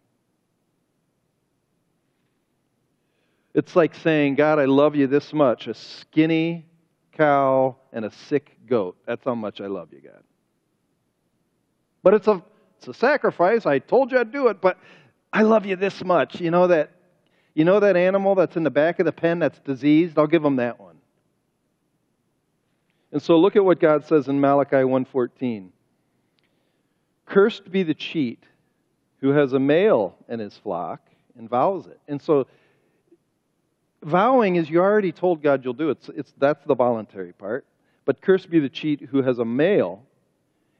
It's 3.54 3.76
like 3.76 3.94
saying, 3.94 4.34
God, 4.34 4.58
I 4.58 4.64
love 4.64 4.96
you 4.96 5.06
this 5.06 5.32
much 5.32 5.68
a 5.68 5.74
skinny 5.74 6.66
cow 7.12 7.76
and 7.92 8.04
a 8.04 8.10
sick 8.10 8.56
goat. 8.66 8.96
That's 9.06 9.24
how 9.24 9.34
much 9.34 9.60
I 9.60 9.66
love 9.66 9.92
you, 9.92 10.00
God. 10.00 10.22
But 12.02 12.14
it's 12.14 12.26
a 12.26 12.42
it's 12.78 12.88
a 12.88 12.94
sacrifice. 12.94 13.64
I 13.64 13.78
told 13.78 14.12
you 14.12 14.18
I'd 14.18 14.32
do 14.32 14.48
it, 14.48 14.60
but 14.60 14.78
I 15.32 15.42
love 15.42 15.64
you 15.64 15.76
this 15.76 16.04
much. 16.04 16.40
You 16.40 16.50
know 16.50 16.66
that 16.66 16.90
you 17.54 17.64
know 17.64 17.80
that 17.80 17.96
animal 17.96 18.34
that's 18.34 18.56
in 18.56 18.64
the 18.64 18.70
back 18.70 18.98
of 18.98 19.06
the 19.06 19.12
pen 19.12 19.38
that's 19.38 19.58
diseased? 19.60 20.18
I'll 20.18 20.26
give 20.26 20.42
them 20.42 20.56
that 20.56 20.80
one. 20.80 20.96
And 23.12 23.22
so 23.22 23.38
look 23.38 23.54
at 23.54 23.64
what 23.64 23.78
God 23.78 24.04
says 24.04 24.26
in 24.26 24.40
Malachi 24.40 24.76
1:14. 24.76 25.70
Cursed 27.26 27.70
be 27.70 27.84
the 27.84 27.94
cheat 27.94 28.44
who 29.20 29.30
has 29.30 29.52
a 29.52 29.58
male 29.58 30.16
in 30.28 30.40
his 30.40 30.58
flock 30.58 31.00
and 31.38 31.48
vows 31.48 31.86
it. 31.86 32.00
And 32.08 32.20
so 32.20 32.46
vowing 34.04 34.56
is 34.56 34.68
you 34.70 34.80
already 34.80 35.12
told 35.12 35.42
God 35.42 35.64
you'll 35.64 35.74
do 35.74 35.90
it. 35.90 35.98
It's, 35.98 36.08
it's, 36.10 36.32
that's 36.38 36.64
the 36.64 36.74
voluntary 36.74 37.32
part. 37.32 37.66
But 38.04 38.20
cursed 38.20 38.50
be 38.50 38.60
the 38.60 38.68
cheat 38.68 39.00
who 39.00 39.22
has 39.22 39.38
a 39.38 39.44
male, 39.44 40.02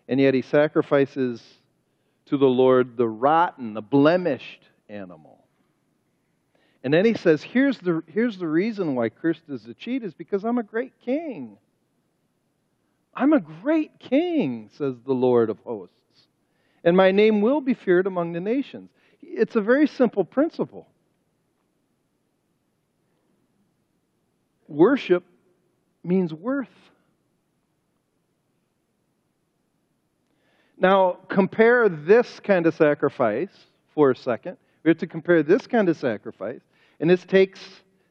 and 0.09 0.21
yet 0.21 0.35
he 0.35 0.43
sacrifices 0.43 1.43
to 2.27 2.37
the 2.37 2.47
Lord 2.47 2.97
the 2.97 3.09
rotten, 3.09 3.75
the 3.75 3.83
blemished 3.83 4.69
animal. 4.89 5.45
And 6.83 6.93
then 6.93 7.07
he 7.07 7.15
says, 7.15 7.43
here's 7.43 7.79
the, 7.79 8.03
here's 8.07 8.39
the 8.39 8.47
reason 8.47 8.95
why 8.95 9.09
cursed 9.09 9.49
is 9.49 9.63
the 9.63 9.73
cheat, 9.73 10.05
is 10.05 10.13
because 10.13 10.45
I'm 10.45 10.59
a 10.59 10.63
great 10.63 10.93
king. 11.03 11.57
I'm 13.15 13.33
a 13.33 13.41
great 13.41 13.99
king, 13.99 14.69
says 14.77 14.95
the 15.07 15.15
Lord 15.15 15.49
of 15.49 15.59
hosts. 15.61 15.95
And 16.83 16.95
my 16.95 17.11
name 17.11 17.41
will 17.41 17.63
be 17.63 17.73
feared 17.73 18.07
among 18.07 18.33
the 18.33 18.41
nations. 18.41 18.91
It's 19.23 19.57
a 19.57 19.63
very 19.63 19.87
simple 19.87 20.25
principle. 20.25 20.87
Worship 24.69 25.25
means 26.03 26.33
worth. 26.33 26.69
Now, 30.79 31.19
compare 31.29 31.89
this 31.89 32.41
kind 32.41 32.67
of 32.67 32.75
sacrifice 32.75 33.49
for 33.95 34.11
a 34.11 34.17
second. 34.17 34.57
We 34.83 34.91
have 34.91 34.99
to 34.99 35.07
compare 35.07 35.43
this 35.43 35.67
kind 35.67 35.89
of 35.89 35.97
sacrifice, 35.97 36.61
and 37.01 37.09
this 37.09 37.25
takes, 37.25 37.61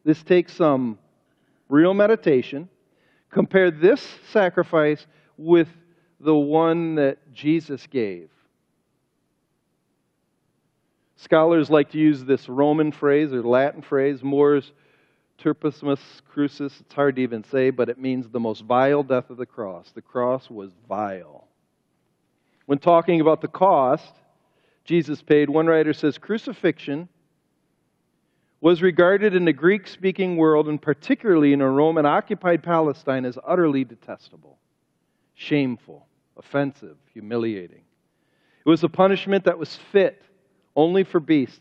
this 0.03 0.24
takes 0.24 0.53
some 0.53 0.98
real 1.69 1.93
meditation. 1.93 2.69
Compare 3.29 3.72
this 3.72 4.01
sacrifice 4.31 5.05
with 5.38 5.67
the 6.19 6.33
one 6.33 6.95
that 6.95 7.17
Jesus 7.33 7.86
gave. 7.88 8.29
Scholars 11.15 11.69
like 11.69 11.91
to 11.91 11.98
use 11.98 12.24
this 12.24 12.50
Roman 12.50 12.91
phrase 12.91 13.33
or 13.33 13.41
Latin 13.41 13.81
phrase, 13.81 14.24
mors 14.24 14.72
turpissimus 15.40 16.00
crucis. 16.28 16.80
It's 16.80 16.94
hard 16.94 17.16
to 17.18 17.22
even 17.22 17.44
say, 17.44 17.70
but 17.70 17.90
it 17.90 18.00
means 18.00 18.30
the 18.30 18.40
most 18.40 18.63
vile 18.63 19.04
death 19.04 19.30
of 19.30 19.38
the 19.38 19.46
cross. 19.46 19.92
The 19.94 20.02
cross 20.02 20.50
was 20.50 20.72
vile. 20.88 21.48
When 22.66 22.80
talking 22.80 23.22
about 23.22 23.42
the 23.42 23.48
cost 23.48 24.13
Jesus 24.86 25.22
paid, 25.22 25.50
one 25.50 25.68
writer 25.68 25.94
says 25.94 26.18
crucifixion 26.18 27.08
was 28.60 28.82
regarded 28.82 29.36
in 29.36 29.46
the 29.46 29.54
Greek 29.54 29.88
speaking 29.88 30.38
world, 30.38 30.68
and 30.68 30.82
particularly 30.82 31.54
in 31.54 31.62
a 31.62 31.70
Roman 31.70 32.06
occupied 32.06 32.63
Palestine, 32.63 33.25
as 33.25 33.38
utterly 33.46 33.84
detestable, 33.84 34.58
shameful, 35.36 36.08
offensive, 36.38 36.98
humiliating. 37.13 37.82
It 38.66 38.70
was 38.70 38.84
a 38.84 38.90
punishment 38.90 39.46
that 39.46 39.58
was 39.58 39.75
fit 39.92 40.22
only 40.75 41.04
for 41.04 41.20
beasts. 41.20 41.60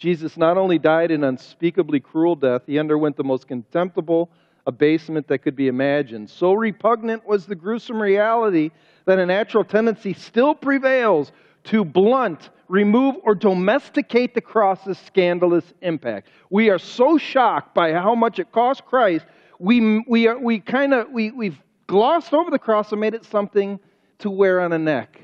Jesus 0.00 0.38
not 0.38 0.56
only 0.56 0.78
died 0.78 1.10
an 1.10 1.24
unspeakably 1.24 2.00
cruel 2.00 2.34
death, 2.34 2.62
he 2.66 2.78
underwent 2.78 3.18
the 3.18 3.22
most 3.22 3.46
contemptible 3.46 4.30
abasement 4.66 5.28
that 5.28 5.40
could 5.40 5.54
be 5.54 5.68
imagined. 5.68 6.30
So 6.30 6.54
repugnant 6.54 7.26
was 7.26 7.44
the 7.44 7.54
gruesome 7.54 8.00
reality 8.00 8.70
that 9.04 9.18
a 9.18 9.26
natural 9.26 9.62
tendency 9.62 10.14
still 10.14 10.54
prevails 10.54 11.32
to 11.64 11.84
blunt, 11.84 12.48
remove, 12.68 13.16
or 13.24 13.34
domesticate 13.34 14.34
the 14.34 14.40
cross's 14.40 14.98
scandalous 14.98 15.66
impact. 15.82 16.28
We 16.48 16.70
are 16.70 16.78
so 16.78 17.18
shocked 17.18 17.74
by 17.74 17.92
how 17.92 18.14
much 18.14 18.38
it 18.38 18.50
cost 18.52 18.86
Christ, 18.86 19.26
we, 19.58 20.02
we, 20.08 20.32
we 20.32 20.60
kind 20.60 20.94
of, 20.94 21.10
we, 21.10 21.30
we've 21.30 21.60
glossed 21.86 22.32
over 22.32 22.50
the 22.50 22.58
cross 22.58 22.90
and 22.92 23.00
made 23.02 23.12
it 23.12 23.26
something 23.26 23.78
to 24.20 24.30
wear 24.30 24.62
on 24.62 24.72
a 24.72 24.78
neck 24.78 25.20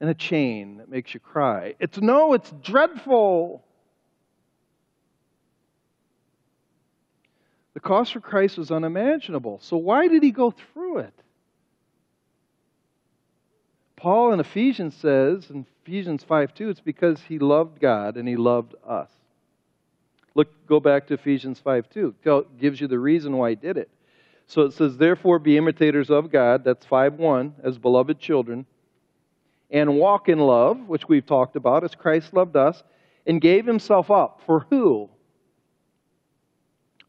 and 0.00 0.10
a 0.10 0.14
chain 0.14 0.76
that 0.76 0.90
makes 0.90 1.14
you 1.14 1.20
cry. 1.20 1.74
It's 1.80 1.98
no, 1.98 2.34
it's 2.34 2.52
dreadful. 2.62 3.62
Cost 7.86 8.12
for 8.12 8.20
Christ 8.20 8.58
was 8.58 8.70
unimaginable. 8.70 9.60
So 9.62 9.76
why 9.76 10.08
did 10.08 10.22
he 10.22 10.32
go 10.32 10.50
through 10.50 10.98
it? 10.98 11.14
Paul 13.96 14.32
in 14.32 14.40
Ephesians 14.40 14.94
says, 14.96 15.48
in 15.50 15.66
Ephesians 15.84 16.24
5 16.24 16.54
2, 16.54 16.68
it's 16.68 16.80
because 16.80 17.20
he 17.22 17.38
loved 17.38 17.80
God 17.80 18.16
and 18.16 18.28
he 18.28 18.36
loved 18.36 18.74
us. 18.86 19.10
Look, 20.34 20.66
go 20.66 20.80
back 20.80 21.06
to 21.06 21.14
Ephesians 21.14 21.58
5 21.60 21.88
2. 21.88 22.14
It 22.24 22.58
gives 22.58 22.80
you 22.80 22.88
the 22.88 22.98
reason 22.98 23.36
why 23.36 23.50
he 23.50 23.56
did 23.56 23.78
it. 23.78 23.88
So 24.46 24.62
it 24.62 24.74
says, 24.74 24.96
Therefore 24.96 25.38
be 25.38 25.56
imitators 25.56 26.10
of 26.10 26.30
God, 26.30 26.64
that's 26.64 26.84
5 26.86 27.14
1, 27.14 27.54
as 27.62 27.78
beloved 27.78 28.18
children, 28.18 28.66
and 29.70 29.96
walk 29.96 30.28
in 30.28 30.38
love, 30.38 30.88
which 30.88 31.08
we've 31.08 31.26
talked 31.26 31.56
about, 31.56 31.84
as 31.84 31.94
Christ 31.94 32.34
loved 32.34 32.56
us, 32.56 32.82
and 33.26 33.40
gave 33.40 33.64
himself 33.64 34.10
up. 34.10 34.42
For 34.44 34.66
who? 34.70 35.08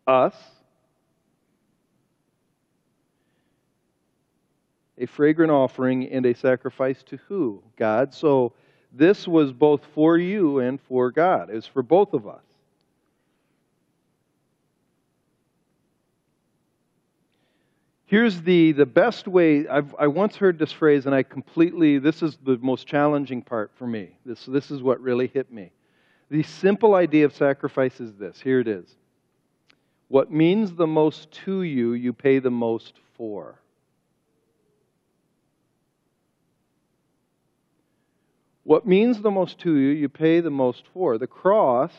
Us 0.07 0.35
a 4.97 5.05
fragrant 5.05 5.51
offering 5.51 6.07
and 6.09 6.25
a 6.25 6.33
sacrifice 6.33 7.03
to 7.03 7.17
who? 7.27 7.61
God. 7.77 8.13
So 8.13 8.53
this 8.91 9.27
was 9.27 9.51
both 9.51 9.81
for 9.93 10.17
you 10.17 10.59
and 10.59 10.79
for 10.81 11.11
God. 11.11 11.49
It 11.49 11.55
was 11.55 11.67
for 11.67 11.83
both 11.83 12.13
of 12.13 12.27
us. 12.27 12.41
Here's 18.07 18.41
the, 18.41 18.71
the 18.71 18.85
best 18.85 19.27
way. 19.27 19.67
I've, 19.67 19.93
I 19.99 20.07
once 20.07 20.37
heard 20.37 20.57
this 20.57 20.71
phrase, 20.71 21.05
and 21.05 21.13
I 21.13 21.23
completely, 21.23 21.99
this 21.99 22.23
is 22.23 22.37
the 22.41 22.57
most 22.61 22.87
challenging 22.87 23.41
part 23.41 23.69
for 23.75 23.85
me. 23.85 24.17
This, 24.25 24.45
this 24.45 24.71
is 24.71 24.81
what 24.81 25.01
really 25.01 25.27
hit 25.27 25.51
me. 25.51 25.71
The 26.29 26.43
simple 26.43 26.95
idea 26.95 27.25
of 27.25 27.35
sacrifice 27.35 27.99
is 27.99 28.13
this 28.13 28.39
here 28.39 28.61
it 28.61 28.67
is. 28.67 28.95
What 30.07 30.31
means 30.31 30.73
the 30.73 30.87
most 30.87 31.31
to 31.43 31.63
you, 31.63 31.93
you 31.93 32.13
pay 32.13 32.39
the 32.39 32.49
most 32.49 32.93
for. 33.17 33.59
What 38.67 38.85
means 38.85 39.21
the 39.21 39.31
most 39.31 39.59
to 39.59 39.73
you, 39.73 39.91
you 39.91 40.09
pay 40.09 40.41
the 40.41 40.49
most 40.49 40.83
for. 40.93 41.17
The 41.17 41.25
cross 41.25 41.93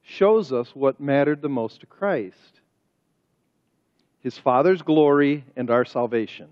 shows 0.00 0.52
us 0.52 0.76
what 0.76 1.00
mattered 1.00 1.42
the 1.42 1.48
most 1.48 1.80
to 1.80 1.86
Christ 1.86 2.60
his 4.20 4.38
Father's 4.38 4.80
glory 4.82 5.44
and 5.56 5.68
our 5.68 5.84
salvation. 5.84 6.46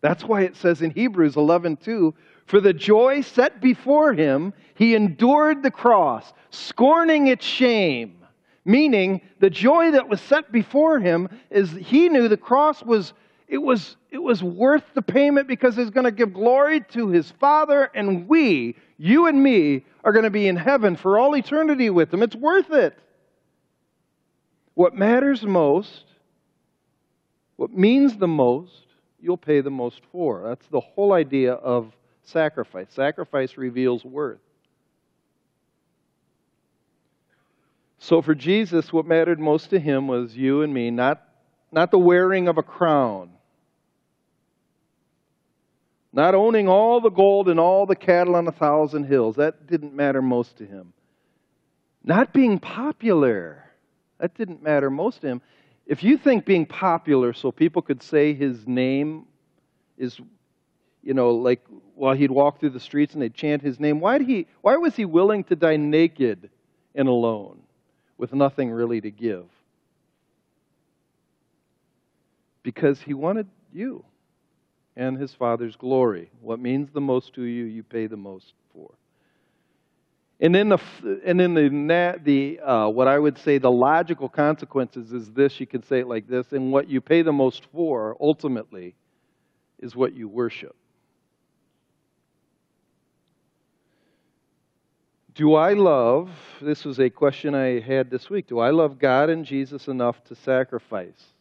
That's 0.00 0.24
why 0.24 0.42
it 0.42 0.56
says 0.56 0.80
in 0.80 0.92
Hebrews 0.92 1.34
11:2, 1.34 2.14
"For 2.46 2.62
the 2.62 2.72
joy 2.72 3.20
set 3.20 3.60
before 3.60 4.14
him, 4.14 4.54
he 4.74 4.94
endured 4.94 5.62
the 5.62 5.70
cross, 5.70 6.32
scorning 6.48 7.26
its 7.26 7.44
shame." 7.44 8.24
Meaning, 8.64 9.20
the 9.38 9.50
joy 9.50 9.90
that 9.90 10.08
was 10.08 10.22
set 10.22 10.50
before 10.50 10.98
him 10.98 11.28
is 11.50 11.72
he 11.72 12.08
knew 12.08 12.28
the 12.28 12.38
cross 12.38 12.82
was 12.82 13.12
it 13.48 13.58
was, 13.58 13.96
it 14.10 14.22
was 14.22 14.42
worth 14.42 14.84
the 14.94 15.02
payment 15.02 15.48
because 15.48 15.74
he's 15.74 15.90
going 15.90 16.04
to 16.04 16.10
give 16.10 16.34
glory 16.34 16.80
to 16.92 17.08
his 17.08 17.30
Father, 17.30 17.90
and 17.94 18.28
we, 18.28 18.76
you 18.98 19.26
and 19.26 19.42
me, 19.42 19.84
are 20.04 20.12
going 20.12 20.24
to 20.24 20.30
be 20.30 20.46
in 20.46 20.56
heaven 20.56 20.96
for 20.96 21.18
all 21.18 21.34
eternity 21.34 21.88
with 21.88 22.12
him. 22.12 22.22
It's 22.22 22.36
worth 22.36 22.70
it. 22.70 22.98
What 24.74 24.94
matters 24.94 25.42
most, 25.42 26.04
what 27.56 27.72
means 27.72 28.16
the 28.18 28.28
most, 28.28 28.86
you'll 29.18 29.38
pay 29.38 29.62
the 29.62 29.70
most 29.70 30.02
for. 30.12 30.44
That's 30.46 30.66
the 30.68 30.80
whole 30.80 31.14
idea 31.14 31.54
of 31.54 31.92
sacrifice. 32.22 32.86
Sacrifice 32.90 33.56
reveals 33.56 34.04
worth. 34.04 34.38
So 37.98 38.22
for 38.22 38.34
Jesus, 38.34 38.92
what 38.92 39.06
mattered 39.06 39.40
most 39.40 39.70
to 39.70 39.80
him 39.80 40.06
was 40.06 40.36
you 40.36 40.62
and 40.62 40.72
me, 40.72 40.90
not, 40.90 41.26
not 41.72 41.90
the 41.90 41.98
wearing 41.98 42.46
of 42.46 42.58
a 42.58 42.62
crown, 42.62 43.30
not 46.18 46.34
owning 46.34 46.68
all 46.68 47.00
the 47.00 47.12
gold 47.12 47.48
and 47.48 47.60
all 47.60 47.86
the 47.86 47.94
cattle 47.94 48.34
on 48.34 48.48
a 48.48 48.50
thousand 48.50 49.04
hills. 49.04 49.36
That 49.36 49.68
didn't 49.68 49.94
matter 49.94 50.20
most 50.20 50.56
to 50.56 50.66
him. 50.66 50.92
Not 52.02 52.32
being 52.32 52.58
popular. 52.58 53.62
That 54.18 54.34
didn't 54.34 54.60
matter 54.60 54.90
most 54.90 55.20
to 55.20 55.28
him. 55.28 55.42
If 55.86 56.02
you 56.02 56.18
think 56.18 56.44
being 56.44 56.66
popular 56.66 57.32
so 57.32 57.52
people 57.52 57.82
could 57.82 58.02
say 58.02 58.34
his 58.34 58.66
name 58.66 59.26
is, 59.96 60.20
you 61.04 61.14
know, 61.14 61.36
like 61.36 61.64
while 61.94 62.16
he'd 62.16 62.32
walk 62.32 62.58
through 62.58 62.70
the 62.70 62.80
streets 62.80 63.12
and 63.14 63.22
they'd 63.22 63.32
chant 63.32 63.62
his 63.62 63.78
name, 63.78 64.00
why, 64.00 64.18
did 64.18 64.26
he, 64.26 64.48
why 64.60 64.76
was 64.76 64.96
he 64.96 65.04
willing 65.04 65.44
to 65.44 65.54
die 65.54 65.76
naked 65.76 66.50
and 66.96 67.06
alone 67.06 67.60
with 68.16 68.34
nothing 68.34 68.72
really 68.72 69.00
to 69.00 69.12
give? 69.12 69.44
Because 72.64 73.00
he 73.00 73.14
wanted 73.14 73.46
you 73.72 74.04
and 74.98 75.16
his 75.16 75.32
Father's 75.32 75.76
glory. 75.76 76.28
What 76.42 76.58
means 76.58 76.90
the 76.92 77.00
most 77.00 77.32
to 77.34 77.42
you, 77.42 77.64
you 77.64 77.84
pay 77.84 78.08
the 78.08 78.16
most 78.16 78.52
for. 78.74 78.90
And 80.40 80.54
in 80.54 80.68
the 80.68 80.78
and 81.24 81.40
in 81.40 81.54
the 81.54 82.20
the 82.22 82.60
uh, 82.60 82.88
what 82.88 83.08
I 83.08 83.18
would 83.18 83.38
say 83.38 83.58
the 83.58 83.70
logical 83.70 84.28
consequences 84.28 85.12
is 85.12 85.30
this. 85.32 85.58
You 85.58 85.66
can 85.66 85.82
say 85.82 86.00
it 86.00 86.06
like 86.06 86.28
this: 86.28 86.52
and 86.52 86.72
what 86.72 86.88
you 86.88 87.00
pay 87.00 87.22
the 87.22 87.32
most 87.32 87.64
for, 87.72 88.16
ultimately, 88.20 88.94
is 89.80 89.96
what 89.96 90.14
you 90.14 90.28
worship. 90.28 90.76
Do 95.34 95.54
I 95.54 95.72
love? 95.74 96.30
This 96.60 96.84
was 96.84 96.98
a 97.00 97.10
question 97.10 97.54
I 97.54 97.80
had 97.80 98.10
this 98.10 98.28
week. 98.30 98.48
Do 98.48 98.58
I 98.58 98.70
love 98.70 98.98
God 98.98 99.30
and 99.30 99.44
Jesus 99.44 99.86
enough 99.88 100.22
to 100.24 100.34
sacrifice? 100.34 101.37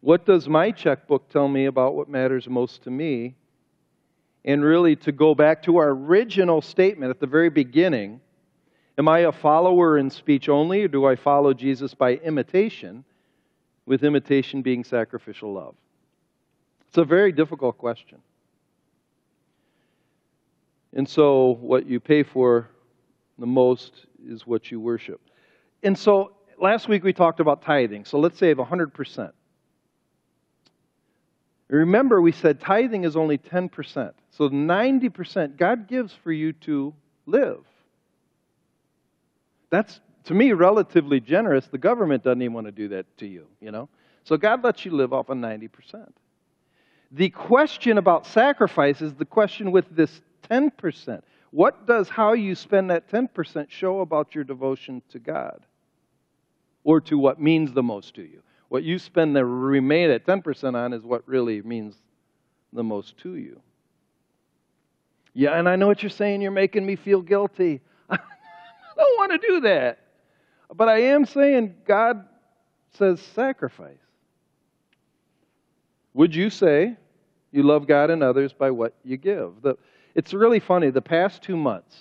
What 0.00 0.24
does 0.24 0.48
my 0.48 0.70
checkbook 0.70 1.28
tell 1.28 1.48
me 1.48 1.66
about 1.66 1.94
what 1.94 2.08
matters 2.08 2.48
most 2.48 2.82
to 2.84 2.90
me? 2.90 3.34
And 4.44 4.64
really, 4.64 4.96
to 4.96 5.12
go 5.12 5.34
back 5.34 5.62
to 5.64 5.78
our 5.78 5.90
original 5.90 6.62
statement 6.62 7.10
at 7.10 7.20
the 7.20 7.26
very 7.26 7.50
beginning 7.50 8.20
Am 8.98 9.08
I 9.08 9.20
a 9.20 9.32
follower 9.32 9.96
in 9.96 10.10
speech 10.10 10.48
only, 10.48 10.82
or 10.82 10.88
do 10.88 11.06
I 11.06 11.14
follow 11.14 11.54
Jesus 11.54 11.94
by 11.94 12.14
imitation, 12.14 13.04
with 13.86 14.02
imitation 14.02 14.60
being 14.60 14.82
sacrificial 14.82 15.52
love? 15.52 15.76
It's 16.88 16.98
a 16.98 17.04
very 17.04 17.30
difficult 17.30 17.78
question. 17.78 18.18
And 20.94 21.08
so, 21.08 21.58
what 21.60 21.86
you 21.86 22.00
pay 22.00 22.24
for 22.24 22.70
the 23.38 23.46
most 23.46 24.06
is 24.26 24.48
what 24.48 24.72
you 24.72 24.80
worship. 24.80 25.20
And 25.84 25.96
so, 25.96 26.32
last 26.60 26.88
week 26.88 27.04
we 27.04 27.12
talked 27.12 27.38
about 27.38 27.62
tithing. 27.62 28.04
So, 28.04 28.18
let's 28.18 28.36
say 28.36 28.50
of 28.50 28.58
100%. 28.58 29.30
Remember, 31.68 32.20
we 32.20 32.32
said 32.32 32.60
tithing 32.60 33.04
is 33.04 33.16
only 33.16 33.36
10%. 33.36 34.12
So 34.30 34.48
90% 34.48 35.56
God 35.56 35.86
gives 35.86 36.12
for 36.12 36.32
you 36.32 36.52
to 36.54 36.94
live. 37.26 37.60
That's, 39.70 40.00
to 40.24 40.34
me, 40.34 40.52
relatively 40.52 41.20
generous. 41.20 41.66
The 41.66 41.78
government 41.78 42.24
doesn't 42.24 42.40
even 42.40 42.54
want 42.54 42.66
to 42.66 42.72
do 42.72 42.88
that 42.88 43.04
to 43.18 43.26
you, 43.26 43.46
you 43.60 43.70
know? 43.70 43.88
So 44.24 44.36
God 44.36 44.64
lets 44.64 44.84
you 44.84 44.92
live 44.92 45.12
off 45.12 45.28
of 45.28 45.36
90%. 45.36 46.08
The 47.12 47.30
question 47.30 47.98
about 47.98 48.26
sacrifice 48.26 49.00
is 49.00 49.14
the 49.14 49.24
question 49.24 49.70
with 49.70 49.84
this 49.94 50.20
10%. 50.50 51.22
What 51.50 51.86
does 51.86 52.08
how 52.08 52.34
you 52.34 52.54
spend 52.54 52.90
that 52.90 53.10
10% 53.10 53.70
show 53.70 54.00
about 54.00 54.34
your 54.34 54.44
devotion 54.44 55.02
to 55.10 55.18
God? 55.18 55.64
Or 56.84 57.00
to 57.02 57.18
what 57.18 57.40
means 57.40 57.72
the 57.72 57.82
most 57.82 58.14
to 58.14 58.22
you? 58.22 58.42
What 58.68 58.84
you 58.84 58.98
spend 58.98 59.34
the 59.34 59.44
remain 59.44 60.10
at 60.10 60.26
10% 60.26 60.74
on 60.74 60.92
is 60.92 61.02
what 61.02 61.26
really 61.26 61.62
means 61.62 61.94
the 62.72 62.84
most 62.84 63.16
to 63.18 63.36
you. 63.36 63.60
Yeah, 65.32 65.58
and 65.58 65.68
I 65.68 65.76
know 65.76 65.86
what 65.86 66.02
you're 66.02 66.10
saying. 66.10 66.42
You're 66.42 66.50
making 66.50 66.84
me 66.84 66.96
feel 66.96 67.22
guilty. 67.22 67.80
I 68.10 68.18
don't 68.96 69.18
want 69.18 69.40
to 69.40 69.46
do 69.46 69.60
that. 69.60 70.00
But 70.74 70.88
I 70.88 71.02
am 71.02 71.24
saying 71.24 71.74
God 71.86 72.26
says 72.90 73.20
sacrifice. 73.20 73.96
Would 76.14 76.34
you 76.34 76.50
say 76.50 76.96
you 77.52 77.62
love 77.62 77.86
God 77.86 78.10
and 78.10 78.22
others 78.22 78.52
by 78.52 78.70
what 78.70 78.94
you 79.04 79.16
give? 79.16 79.62
The, 79.62 79.76
it's 80.14 80.34
really 80.34 80.60
funny. 80.60 80.90
The 80.90 81.00
past 81.00 81.42
two 81.42 81.56
months, 81.56 81.96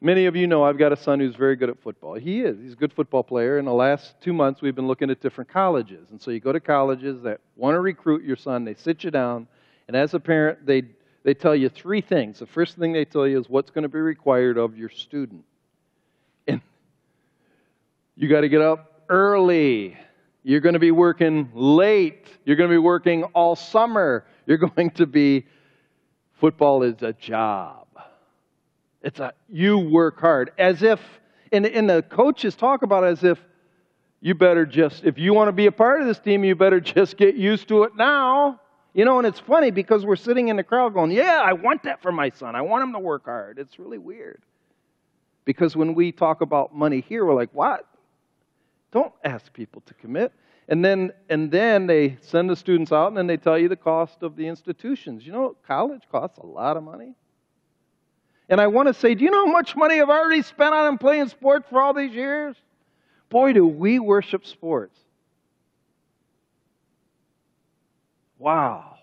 many 0.00 0.26
of 0.26 0.36
you 0.36 0.46
know 0.46 0.64
I've 0.64 0.78
got 0.78 0.92
a 0.92 0.96
son 0.96 1.20
who's 1.20 1.34
very 1.34 1.56
good 1.56 1.70
at 1.70 1.80
football. 1.82 2.14
He 2.14 2.40
is. 2.40 2.58
He's 2.60 2.72
a 2.72 2.76
good 2.76 2.92
football 2.92 3.22
player. 3.22 3.58
In 3.58 3.64
the 3.64 3.72
last 3.72 4.20
two 4.20 4.32
months, 4.32 4.62
we've 4.62 4.74
been 4.74 4.86
looking 4.86 5.10
at 5.10 5.20
different 5.20 5.50
colleges. 5.50 6.10
And 6.10 6.20
so 6.20 6.30
you 6.30 6.40
go 6.40 6.52
to 6.52 6.60
colleges 6.60 7.22
that 7.22 7.40
want 7.56 7.74
to 7.74 7.80
recruit 7.80 8.24
your 8.24 8.36
son, 8.36 8.64
they 8.64 8.74
sit 8.74 9.04
you 9.04 9.10
down, 9.10 9.46
and 9.88 9.96
as 9.96 10.14
a 10.14 10.20
parent, 10.20 10.66
they, 10.66 10.82
they 11.24 11.34
tell 11.34 11.54
you 11.56 11.68
three 11.68 12.00
things. 12.00 12.38
The 12.38 12.46
first 12.46 12.76
thing 12.76 12.92
they 12.92 13.04
tell 13.04 13.26
you 13.26 13.40
is 13.40 13.48
what's 13.48 13.70
going 13.70 13.82
to 13.82 13.88
be 13.88 13.98
required 13.98 14.58
of 14.58 14.76
your 14.76 14.90
student. 14.90 15.44
And 16.46 16.60
you 18.14 18.28
got 18.28 18.42
to 18.42 18.48
get 18.48 18.60
up 18.60 19.02
early. 19.08 19.96
You're 20.42 20.60
going 20.60 20.74
to 20.74 20.78
be 20.78 20.90
working 20.90 21.50
late. 21.54 22.26
You're 22.44 22.56
going 22.56 22.70
to 22.70 22.74
be 22.74 22.78
working 22.78 23.24
all 23.24 23.56
summer. 23.56 24.24
You're 24.46 24.58
going 24.76 24.90
to 24.92 25.06
be, 25.06 25.46
football 26.34 26.82
is 26.82 27.02
a 27.02 27.14
job. 27.14 27.87
It's 29.02 29.20
a, 29.20 29.32
you 29.48 29.78
work 29.78 30.20
hard. 30.20 30.52
As 30.58 30.82
if, 30.82 31.00
and, 31.52 31.66
and 31.66 31.88
the 31.88 32.02
coaches 32.02 32.54
talk 32.56 32.82
about 32.82 33.04
it 33.04 33.08
as 33.08 33.24
if 33.24 33.38
you 34.20 34.34
better 34.34 34.66
just, 34.66 35.04
if 35.04 35.18
you 35.18 35.32
want 35.32 35.48
to 35.48 35.52
be 35.52 35.66
a 35.66 35.72
part 35.72 36.00
of 36.00 36.06
this 36.06 36.18
team, 36.18 36.44
you 36.44 36.54
better 36.54 36.80
just 36.96 37.16
get 37.16 37.34
used 37.36 37.68
to 37.68 37.84
it 37.84 37.96
now. 37.96 38.60
You 38.94 39.04
know, 39.04 39.18
and 39.18 39.26
it's 39.26 39.38
funny 39.38 39.70
because 39.70 40.04
we're 40.04 40.16
sitting 40.16 40.48
in 40.48 40.56
the 40.56 40.64
crowd 40.64 40.94
going, 40.94 41.12
Yeah, 41.12 41.40
I 41.44 41.52
want 41.52 41.84
that 41.84 42.02
for 42.02 42.10
my 42.10 42.30
son. 42.30 42.56
I 42.56 42.62
want 42.62 42.82
him 42.82 42.92
to 42.94 42.98
work 42.98 43.26
hard. 43.26 43.58
It's 43.58 43.78
really 43.78 43.98
weird. 43.98 44.42
Because 45.44 45.76
when 45.76 45.94
we 45.94 46.10
talk 46.10 46.40
about 46.40 46.74
money 46.74 47.00
here, 47.00 47.24
we're 47.24 47.34
like, 47.34 47.50
What? 47.52 47.86
Don't 48.90 49.12
ask 49.22 49.52
people 49.52 49.82
to 49.86 49.94
commit. 49.94 50.32
And 50.68 50.84
then, 50.84 51.12
and 51.28 51.50
then 51.50 51.86
they 51.86 52.18
send 52.20 52.50
the 52.50 52.56
students 52.56 52.90
out 52.90 53.08
and 53.08 53.16
then 53.16 53.26
they 53.26 53.36
tell 53.36 53.58
you 53.58 53.68
the 53.68 53.76
cost 53.76 54.22
of 54.22 54.36
the 54.36 54.48
institutions. 54.48 55.24
You 55.24 55.32
know, 55.32 55.56
college 55.66 56.02
costs 56.10 56.38
a 56.38 56.46
lot 56.46 56.76
of 56.76 56.82
money. 56.82 57.14
And 58.48 58.60
I 58.60 58.66
want 58.66 58.88
to 58.88 58.94
say, 58.94 59.14
do 59.14 59.24
you 59.24 59.30
know 59.30 59.46
how 59.46 59.52
much 59.52 59.76
money 59.76 60.00
I've 60.00 60.08
already 60.08 60.42
spent 60.42 60.74
on 60.74 60.84
them 60.86 60.98
playing 60.98 61.28
sports 61.28 61.66
for 61.68 61.82
all 61.82 61.92
these 61.92 62.12
years? 62.12 62.56
Boy, 63.28 63.52
do 63.52 63.66
we 63.66 63.98
worship 63.98 64.46
sports. 64.46 64.98
Wow. 68.38 68.96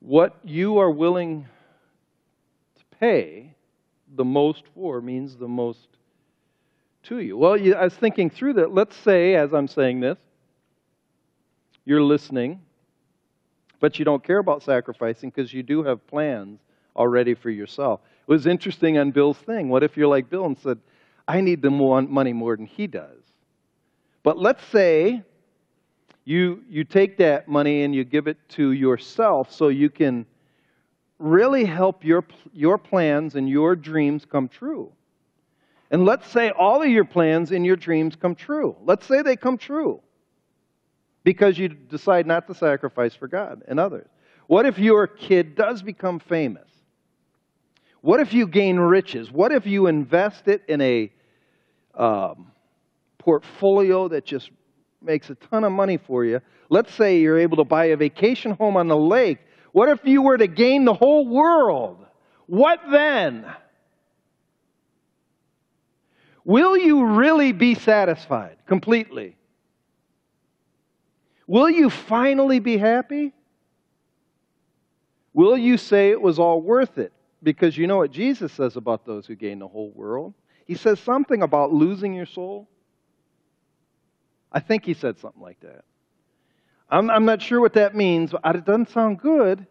What 0.00 0.36
you 0.44 0.78
are 0.78 0.90
willing 0.90 1.46
to 2.76 2.98
pay 2.98 3.54
the 4.16 4.24
most 4.24 4.64
for 4.74 5.00
means 5.00 5.36
the 5.36 5.48
most 5.48 5.88
to 7.04 7.20
you. 7.20 7.36
Well, 7.36 7.54
I 7.54 7.84
was 7.84 7.94
thinking 7.94 8.28
through 8.28 8.54
that. 8.54 8.74
Let's 8.74 8.96
say, 8.96 9.34
as 9.34 9.52
I'm 9.54 9.68
saying 9.68 10.00
this, 10.00 10.18
you're 11.84 12.02
listening, 12.02 12.60
but 13.80 13.98
you 13.98 14.04
don't 14.04 14.22
care 14.24 14.38
about 14.38 14.62
sacrificing 14.62 15.30
because 15.30 15.52
you 15.52 15.62
do 15.62 15.82
have 15.82 16.06
plans 16.06 16.60
already 16.96 17.34
for 17.34 17.50
yourself. 17.50 18.00
It 18.26 18.30
was 18.30 18.46
interesting 18.46 18.98
on 18.98 19.10
Bill's 19.10 19.38
thing. 19.38 19.68
What 19.68 19.82
if 19.82 19.96
you're 19.96 20.08
like 20.08 20.28
Bill 20.28 20.46
and 20.46 20.58
said, 20.58 20.78
I 21.26 21.40
need 21.40 21.62
the 21.62 21.70
money 21.70 22.32
more 22.32 22.56
than 22.56 22.66
he 22.66 22.86
does? 22.86 23.22
But 24.22 24.38
let's 24.38 24.64
say 24.66 25.22
you, 26.24 26.62
you 26.68 26.84
take 26.84 27.16
that 27.18 27.48
money 27.48 27.84
and 27.84 27.94
you 27.94 28.04
give 28.04 28.26
it 28.26 28.36
to 28.50 28.72
yourself 28.72 29.52
so 29.52 29.68
you 29.68 29.88
can 29.88 30.26
really 31.18 31.64
help 31.64 32.04
your, 32.04 32.24
your 32.52 32.78
plans 32.78 33.34
and 33.34 33.48
your 33.48 33.74
dreams 33.76 34.24
come 34.24 34.48
true. 34.48 34.92
And 35.90 36.04
let's 36.04 36.30
say 36.30 36.50
all 36.50 36.82
of 36.82 36.88
your 36.88 37.04
plans 37.04 37.50
and 37.52 37.64
your 37.64 37.76
dreams 37.76 38.14
come 38.14 38.34
true. 38.34 38.76
Let's 38.84 39.06
say 39.06 39.22
they 39.22 39.36
come 39.36 39.56
true 39.56 40.02
because 41.28 41.58
you 41.58 41.68
decide 41.68 42.26
not 42.26 42.46
to 42.46 42.54
sacrifice 42.54 43.14
for 43.14 43.28
God 43.28 43.62
and 43.68 43.78
others. 43.78 44.08
What 44.46 44.64
if 44.64 44.78
your 44.78 45.06
kid 45.06 45.56
does 45.56 45.82
become 45.82 46.20
famous? 46.20 46.66
What 48.00 48.20
if 48.20 48.32
you 48.32 48.46
gain 48.46 48.78
riches? 48.78 49.30
What 49.30 49.52
if 49.52 49.66
you 49.66 49.88
invest 49.88 50.48
it 50.48 50.62
in 50.68 50.80
a 50.80 51.12
um, 51.94 52.50
portfolio 53.18 54.08
that 54.08 54.24
just 54.24 54.50
makes 55.02 55.28
a 55.28 55.34
ton 55.34 55.64
of 55.64 55.72
money 55.72 55.98
for 55.98 56.24
you? 56.24 56.40
Let's 56.70 56.94
say 56.94 57.20
you're 57.20 57.38
able 57.38 57.58
to 57.58 57.64
buy 57.64 57.84
a 57.86 57.96
vacation 57.98 58.52
home 58.52 58.78
on 58.78 58.88
the 58.88 58.96
lake 58.96 59.40
what 59.72 59.90
if 59.90 60.00
you 60.04 60.22
were 60.22 60.38
to 60.38 60.46
gain 60.46 60.86
the 60.86 60.94
whole 60.94 61.28
world? 61.28 61.98
What 62.46 62.80
then? 62.90 63.44
Will 66.42 66.78
you 66.78 67.04
really 67.04 67.52
be 67.52 67.74
satisfied 67.74 68.56
completely? 68.66 69.37
Will 71.48 71.70
you 71.70 71.88
finally 71.88 72.60
be 72.60 72.76
happy? 72.76 73.32
Will 75.32 75.56
you 75.56 75.78
say 75.78 76.10
it 76.10 76.20
was 76.20 76.38
all 76.38 76.60
worth 76.60 76.98
it? 76.98 77.12
Because 77.42 77.76
you 77.76 77.86
know 77.86 77.96
what 77.96 78.10
Jesus 78.10 78.52
says 78.52 78.76
about 78.76 79.06
those 79.06 79.26
who 79.26 79.34
gain 79.34 79.58
the 79.58 79.66
whole 79.66 79.90
world. 79.94 80.34
He 80.66 80.74
says 80.74 81.00
something 81.00 81.42
about 81.42 81.72
losing 81.72 82.12
your 82.12 82.26
soul. 82.26 82.68
I 84.52 84.60
think 84.60 84.84
he 84.84 84.92
said 84.92 85.18
something 85.18 85.40
like 85.40 85.58
that. 85.60 85.84
I'm, 86.90 87.08
I'm 87.08 87.24
not 87.24 87.40
sure 87.40 87.60
what 87.60 87.72
that 87.74 87.94
means. 87.94 88.32
But 88.42 88.56
it 88.56 88.66
doesn't 88.66 88.90
sound 88.90 89.18
good. 89.18 89.66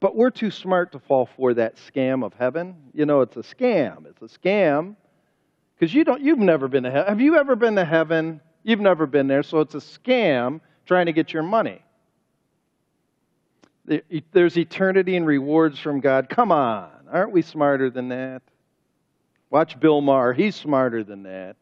But 0.00 0.16
we're 0.16 0.30
too 0.30 0.50
smart 0.50 0.92
to 0.92 0.98
fall 0.98 1.28
for 1.36 1.54
that 1.54 1.76
scam 1.76 2.24
of 2.24 2.32
heaven. 2.34 2.74
You 2.92 3.06
know, 3.06 3.20
it's 3.20 3.36
a 3.36 3.42
scam. 3.42 4.06
It's 4.06 4.22
a 4.22 4.38
scam 4.38 4.96
because 5.78 5.94
you 5.94 6.02
don't. 6.02 6.22
You've 6.22 6.38
never 6.38 6.66
been 6.66 6.82
to 6.84 6.90
heaven. 6.90 7.08
Have 7.08 7.20
you 7.20 7.36
ever 7.36 7.54
been 7.54 7.76
to 7.76 7.84
heaven? 7.84 8.40
You've 8.62 8.80
never 8.80 9.06
been 9.06 9.26
there, 9.26 9.42
so 9.42 9.60
it's 9.60 9.74
a 9.74 9.78
scam 9.78 10.60
trying 10.86 11.06
to 11.06 11.12
get 11.12 11.32
your 11.32 11.42
money. 11.42 11.82
There's 14.32 14.56
eternity 14.56 15.16
and 15.16 15.26
rewards 15.26 15.78
from 15.78 16.00
God. 16.00 16.28
Come 16.28 16.52
on, 16.52 16.90
aren't 17.10 17.32
we 17.32 17.42
smarter 17.42 17.90
than 17.90 18.08
that? 18.10 18.42
Watch 19.50 19.80
Bill 19.80 20.00
Maher. 20.00 20.32
He's 20.32 20.54
smarter 20.54 21.02
than 21.02 21.24
that. 21.24 21.56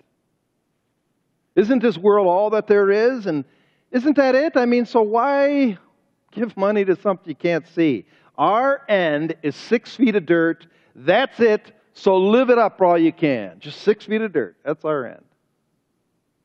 Isn't 1.56 1.80
this 1.80 1.96
world 1.96 2.26
all 2.26 2.50
that 2.50 2.66
there 2.66 2.90
is? 2.90 3.26
And 3.26 3.44
isn't 3.90 4.16
that 4.16 4.34
it? 4.34 4.56
I 4.56 4.66
mean, 4.66 4.84
so 4.84 5.00
why 5.02 5.78
give 6.30 6.56
money 6.56 6.84
to 6.84 6.96
something 6.96 7.28
you 7.28 7.34
can't 7.34 7.66
see? 7.66 8.04
Our 8.36 8.82
end 8.88 9.34
is 9.42 9.56
six 9.56 9.96
feet 9.96 10.14
of 10.14 10.26
dirt. 10.26 10.66
That's 10.94 11.40
it. 11.40 11.72
So 11.94 12.16
live 12.16 12.50
it 12.50 12.58
up 12.58 12.80
all 12.80 12.98
you 12.98 13.12
can. 13.12 13.58
Just 13.58 13.80
six 13.80 14.04
feet 14.04 14.20
of 14.20 14.32
dirt. 14.32 14.56
That's 14.64 14.84
our 14.84 15.06
end. 15.06 15.24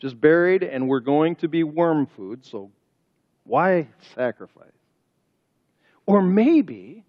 Just 0.04 0.22
buried, 0.22 0.62
and 0.62 0.88
we're 0.88 1.00
going 1.00 1.36
to 1.38 1.48
be 1.48 1.64
worm 1.64 2.06
food, 2.06 2.46
so 2.46 2.70
why 3.46 3.88
sacrifice? 4.14 4.68
Or 6.06 6.22
maybe, 6.22 7.04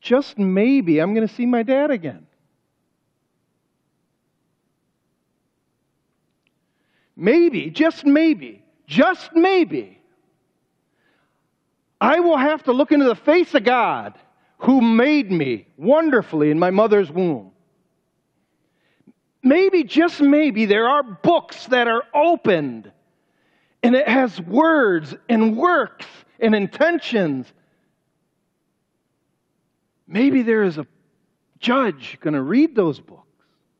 just 0.00 0.38
maybe, 0.38 0.98
I'm 0.98 1.14
going 1.14 1.28
to 1.28 1.32
see 1.32 1.46
my 1.46 1.62
dad 1.62 1.92
again. 1.92 2.26
maybe, 7.22 7.70
just 7.70 8.04
maybe, 8.04 8.64
just 8.86 9.32
maybe, 9.32 10.00
I 12.00 12.18
will 12.18 12.36
have 12.36 12.64
to 12.64 12.72
look 12.72 12.90
into 12.90 13.06
the 13.06 13.14
face 13.14 13.54
of 13.54 13.62
God 13.64 14.18
who 14.58 14.80
made 14.80 15.30
me 15.30 15.68
wonderfully 15.76 16.50
in 16.50 16.58
my 16.58 16.70
mother's 16.70 17.10
womb. 17.10 17.51
Maybe, 19.42 19.82
just 19.82 20.20
maybe, 20.20 20.66
there 20.66 20.88
are 20.88 21.02
books 21.02 21.66
that 21.66 21.88
are 21.88 22.04
opened 22.14 22.92
and 23.82 23.96
it 23.96 24.08
has 24.08 24.40
words 24.40 25.14
and 25.28 25.56
works 25.56 26.06
and 26.38 26.54
intentions. 26.54 27.52
Maybe 30.06 30.42
there 30.42 30.62
is 30.62 30.78
a 30.78 30.86
judge 31.58 32.18
going 32.20 32.34
to 32.34 32.42
read 32.42 32.76
those 32.76 33.00
books. 33.00 33.26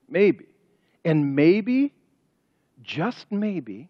Maybe. 0.08 0.46
And 1.04 1.36
maybe 1.36 1.92
just 2.82 3.30
maybe, 3.30 3.88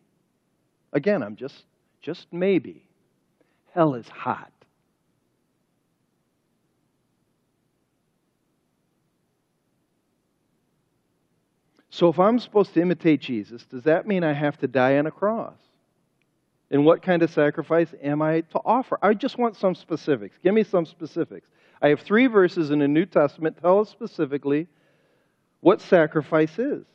again, 0.92 1.22
I'm 1.22 1.36
just, 1.36 1.64
just 2.02 2.26
maybe, 2.30 2.84
hell 3.74 3.94
is 3.94 4.08
hot. 4.08 4.51
So 11.92 12.08
if 12.08 12.18
I'm 12.18 12.38
supposed 12.38 12.72
to 12.72 12.80
imitate 12.80 13.20
Jesus, 13.20 13.66
does 13.66 13.82
that 13.82 14.06
mean 14.06 14.24
I 14.24 14.32
have 14.32 14.56
to 14.60 14.66
die 14.66 14.96
on 14.96 15.06
a 15.06 15.10
cross? 15.10 15.58
And 16.70 16.86
what 16.86 17.02
kind 17.02 17.22
of 17.22 17.30
sacrifice 17.30 17.92
am 18.02 18.22
I 18.22 18.40
to 18.40 18.60
offer? 18.64 18.98
I 19.02 19.12
just 19.12 19.36
want 19.36 19.56
some 19.56 19.74
specifics. 19.74 20.34
Give 20.42 20.54
me 20.54 20.64
some 20.64 20.86
specifics. 20.86 21.46
I 21.82 21.88
have 21.88 22.00
three 22.00 22.28
verses 22.28 22.70
in 22.70 22.78
the 22.78 22.88
New 22.88 23.04
Testament 23.04 23.58
tell 23.60 23.78
us 23.78 23.90
specifically 23.90 24.68
what 25.60 25.82
sacrifice 25.82 26.58
is. 26.58 26.86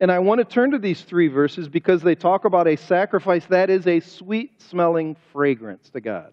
And 0.00 0.10
I 0.10 0.20
want 0.20 0.38
to 0.38 0.46
turn 0.46 0.70
to 0.70 0.78
these 0.78 1.02
three 1.02 1.28
verses 1.28 1.68
because 1.68 2.00
they 2.00 2.14
talk 2.14 2.46
about 2.46 2.66
a 2.66 2.76
sacrifice 2.76 3.44
that 3.50 3.68
is 3.68 3.86
a 3.86 4.00
sweet 4.00 4.62
smelling 4.62 5.16
fragrance 5.34 5.90
to 5.90 6.00
God. 6.00 6.32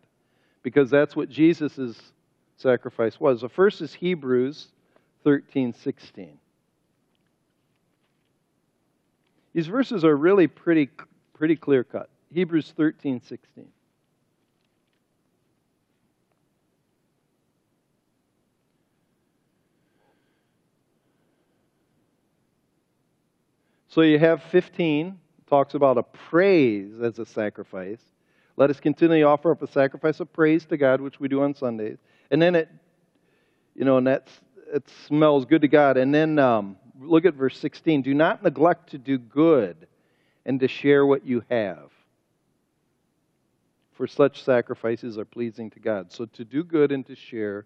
Because 0.64 0.90
that's 0.90 1.14
what 1.14 1.28
Jesus' 1.28 2.00
sacrifice 2.56 3.20
was. 3.20 3.42
The 3.42 3.50
first 3.50 3.82
is 3.82 3.94
Hebrews 3.94 4.70
13 5.26 5.74
16. 5.74 6.40
These 9.56 9.68
verses 9.68 10.04
are 10.04 10.18
really 10.18 10.48
pretty, 10.48 10.90
pretty 11.34 11.56
clear 11.56 11.86
cut. 11.86 12.10
Hebrews 12.34 12.74
13, 12.76 13.22
16. 13.22 13.66
So 23.88 24.02
you 24.02 24.20
have 24.20 24.44
15, 24.44 25.18
talks 25.48 25.74
about 25.74 25.98
a 25.98 26.04
praise 26.04 27.00
as 27.02 27.18
a 27.20 27.26
sacrifice. 27.26 28.02
Let 28.58 28.70
us 28.70 28.82
continually 28.82 29.24
offer 29.24 29.52
up 29.52 29.62
a 29.62 29.68
sacrifice 29.72 30.20
of 30.20 30.34
praise 30.34 30.66
to 30.66 30.76
God, 30.76 31.00
which 31.00 31.22
we 31.22 31.30
do 31.30 31.42
on 31.42 31.56
Sundays. 31.56 32.00
And 32.30 32.42
then 32.42 32.56
it, 32.56 32.70
you 33.74 33.86
know, 33.86 33.96
and 33.96 34.06
that's, 34.06 34.34
it 34.74 34.84
smells 35.08 35.46
good 35.46 35.62
to 35.62 35.70
God. 35.70 35.96
And 35.96 36.14
then 36.14 36.40
um, 36.40 36.76
look 37.00 37.26
at 37.26 37.34
verse 37.34 37.58
16. 37.58 38.02
Do 38.02 38.14
not 38.14 38.44
neglect 38.44 38.92
to 38.92 38.98
do 38.98 39.18
good 39.18 39.88
and 40.46 40.60
to 40.60 40.68
share 40.68 41.06
what 41.06 41.26
you 41.26 41.44
have 41.50 41.92
for 43.96 44.08
such 44.08 44.44
sacrifices 44.44 45.18
are 45.18 45.26
pleasing 45.26 45.70
to 45.72 45.80
God. 45.80 46.12
So 46.12 46.26
to 46.26 46.46
do 46.46 46.64
good 46.64 46.92
and 46.92 47.06
to 47.08 47.16
share 47.16 47.66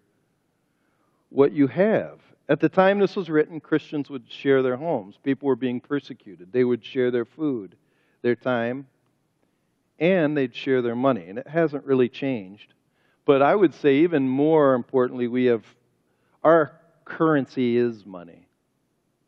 what 1.28 1.52
you 1.52 1.66
have. 1.66 2.20
At 2.48 2.60
the 2.60 2.68
time 2.68 2.98
this 2.98 3.16
was 3.16 3.28
written, 3.28 3.60
Christians 3.60 4.08
would 4.10 4.30
share 4.30 4.62
their 4.62 4.76
homes. 4.76 5.16
People 5.22 5.48
were 5.48 5.56
being 5.56 5.80
persecuted. 5.80 6.52
They 6.52 6.64
would 6.64 6.84
share 6.84 7.10
their 7.10 7.24
food, 7.24 7.76
their 8.22 8.36
time, 8.36 8.86
and 9.98 10.36
they'd 10.36 10.54
share 10.54 10.82
their 10.82 10.96
money. 10.96 11.28
And 11.28 11.38
it 11.38 11.48
hasn't 11.48 11.84
really 11.84 12.08
changed. 12.08 12.74
But 13.24 13.42
I 13.42 13.54
would 13.54 13.74
say, 13.74 13.96
even 13.96 14.28
more 14.28 14.74
importantly, 14.74 15.28
we 15.28 15.46
have 15.46 15.64
our 16.42 16.72
currency 17.04 17.76
is 17.76 18.06
money. 18.06 18.46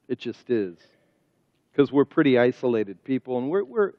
It 0.08 0.18
just 0.18 0.50
is. 0.50 0.76
Because 1.72 1.90
we're 1.90 2.04
pretty 2.04 2.38
isolated 2.38 3.02
people, 3.04 3.38
and 3.38 3.48
we're, 3.48 3.64
we're 3.64 3.92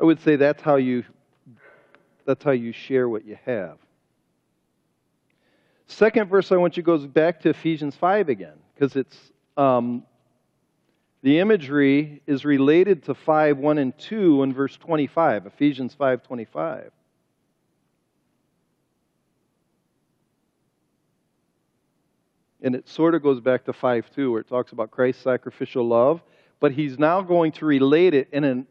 I 0.00 0.04
would 0.04 0.20
say 0.20 0.36
that's 0.36 0.62
how 0.62 0.76
you 0.76 1.04
that's 2.24 2.44
how 2.44 2.52
you 2.52 2.72
share 2.72 3.08
what 3.08 3.24
you 3.24 3.38
have. 3.46 3.78
Second 5.86 6.28
verse 6.28 6.52
I 6.52 6.56
want 6.56 6.76
you 6.76 6.82
to 6.82 6.86
go 6.86 6.98
back 6.98 7.40
to 7.40 7.48
Ephesians 7.48 7.96
5 7.96 8.28
again, 8.28 8.58
because 8.74 8.94
it's 8.94 9.16
um, 9.56 10.04
the 11.22 11.38
imagery 11.40 12.22
is 12.26 12.44
related 12.44 13.04
to 13.04 13.14
5, 13.14 13.58
1 13.58 13.78
and 13.78 13.98
2 13.98 14.42
in 14.42 14.52
verse 14.52 14.76
25, 14.76 15.46
Ephesians 15.46 15.94
5 15.94 16.22
25. 16.22 16.90
And 22.62 22.74
it 22.74 22.88
sort 22.88 23.14
of 23.14 23.22
goes 23.22 23.40
back 23.40 23.64
to 23.66 23.72
5 23.72 24.10
2, 24.14 24.32
where 24.32 24.40
it 24.40 24.48
talks 24.48 24.72
about 24.72 24.90
Christ's 24.90 25.22
sacrificial 25.22 25.86
love, 25.86 26.22
but 26.60 26.72
he's 26.72 26.98
now 26.98 27.20
going 27.20 27.52
to 27.52 27.66
relate 27.66 28.14
it 28.14 28.28
in 28.32 28.44
an 28.44 28.66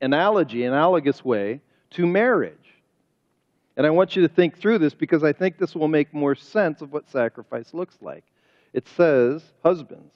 analogy, 0.00 0.64
analogous 0.64 1.24
way 1.24 1.60
to 1.90 2.06
marriage. 2.06 2.54
And 3.76 3.86
I 3.86 3.90
want 3.90 4.16
you 4.16 4.22
to 4.22 4.28
think 4.28 4.58
through 4.58 4.78
this 4.78 4.94
because 4.94 5.22
I 5.22 5.32
think 5.32 5.58
this 5.58 5.74
will 5.74 5.88
make 5.88 6.14
more 6.14 6.34
sense 6.34 6.80
of 6.80 6.92
what 6.92 7.10
sacrifice 7.10 7.74
looks 7.74 7.96
like. 8.00 8.24
It 8.72 8.88
says, 8.96 9.42
Husbands, 9.62 10.12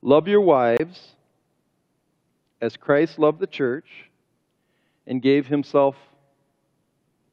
love 0.00 0.26
your 0.26 0.40
wives 0.40 1.14
as 2.60 2.76
Christ 2.76 3.18
loved 3.18 3.40
the 3.40 3.46
church 3.46 3.88
and 5.06 5.20
gave 5.20 5.46
himself 5.46 5.96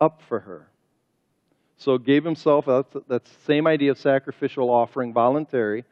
up 0.02 0.22
for 0.28 0.40
her. 0.40 0.69
So 1.80 1.98
gave 1.98 2.24
himself, 2.24 2.66
that's, 2.68 2.94
the 3.08 3.22
same 3.46 3.66
idea 3.66 3.92
of 3.92 3.98
sacrificial 3.98 4.70
offering, 4.70 5.14
voluntary. 5.14 5.84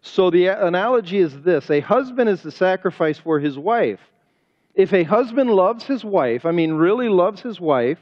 So 0.00 0.30
the 0.30 0.46
analogy 0.46 1.18
is 1.18 1.42
this 1.42 1.70
a 1.70 1.80
husband 1.80 2.30
is 2.30 2.42
the 2.42 2.52
sacrifice 2.52 3.18
for 3.18 3.38
his 3.38 3.58
wife 3.58 4.00
if 4.78 4.92
a 4.92 5.02
husband 5.02 5.50
loves 5.50 5.84
his 5.84 6.04
wife, 6.04 6.46
I 6.46 6.52
mean, 6.52 6.72
really 6.72 7.08
loves 7.08 7.42
his 7.42 7.60
wife, 7.60 7.98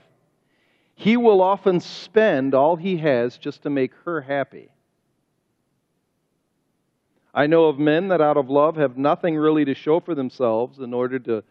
he 0.94 1.16
will 1.16 1.40
often 1.40 1.81
spend 1.81 2.55
all 2.55 2.76
he 2.76 2.98
has 2.98 3.38
just 3.38 3.62
to 3.62 3.70
make 3.70 3.92
her 4.05 4.20
happy. 4.20 4.68
I 7.33 7.46
know 7.46 7.64
of 7.64 7.79
men 7.79 8.09
that 8.09 8.20
out 8.20 8.37
of 8.37 8.50
love 8.50 8.76
have 8.76 8.98
nothing 8.98 9.37
really 9.37 9.64
to 9.64 9.74
show 9.74 10.00
for 10.00 10.14
themselves 10.14 10.79
in 10.79 10.92
order 10.92 11.18
to 11.20 11.42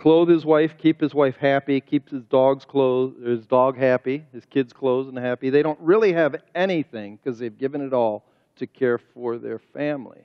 clothe 0.00 0.30
his 0.30 0.46
wife, 0.46 0.78
keep 0.78 0.98
his 0.98 1.12
wife 1.12 1.36
happy, 1.36 1.78
keep 1.78 2.08
his 2.08 2.22
dog's 2.24 2.64
clothes, 2.64 3.14
his 3.22 3.46
dog 3.46 3.76
happy, 3.76 4.24
his 4.32 4.46
kids 4.46 4.72
clothes 4.72 5.08
and 5.08 5.18
happy. 5.18 5.50
They 5.50 5.62
don't 5.62 5.78
really 5.78 6.14
have 6.14 6.36
anything 6.54 7.18
because 7.22 7.38
they've 7.38 7.56
given 7.56 7.82
it 7.82 7.92
all 7.92 8.24
to 8.56 8.66
care 8.66 8.96
for 8.96 9.36
their 9.36 9.58
family. 9.58 10.20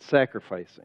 Sacrificing. 0.00 0.84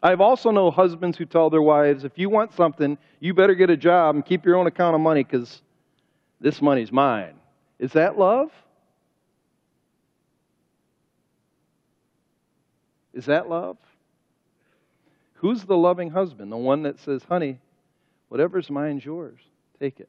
I've 0.00 0.20
also 0.20 0.52
known 0.52 0.72
husbands 0.72 1.18
who 1.18 1.24
tell 1.24 1.50
their 1.50 1.60
wives, 1.60 2.04
if 2.04 2.16
you 2.16 2.30
want 2.30 2.54
something, 2.54 2.96
you 3.18 3.34
better 3.34 3.56
get 3.56 3.70
a 3.70 3.76
job 3.76 4.14
and 4.14 4.24
keep 4.24 4.44
your 4.46 4.54
own 4.54 4.68
account 4.68 4.94
of 4.94 5.00
money 5.00 5.24
because 5.24 5.62
this 6.40 6.62
money's 6.62 6.92
mine. 6.92 7.34
Is 7.80 7.92
that 7.94 8.20
love? 8.20 8.52
Is 13.12 13.26
that 13.26 13.48
love? 13.48 13.78
Who's 15.40 15.64
the 15.64 15.76
loving 15.76 16.10
husband? 16.10 16.52
The 16.52 16.56
one 16.58 16.82
that 16.82 16.98
says, 16.98 17.22
honey, 17.24 17.58
whatever's 18.28 18.68
mine's 18.68 19.02
yours. 19.02 19.40
Take 19.78 19.98
it. 19.98 20.08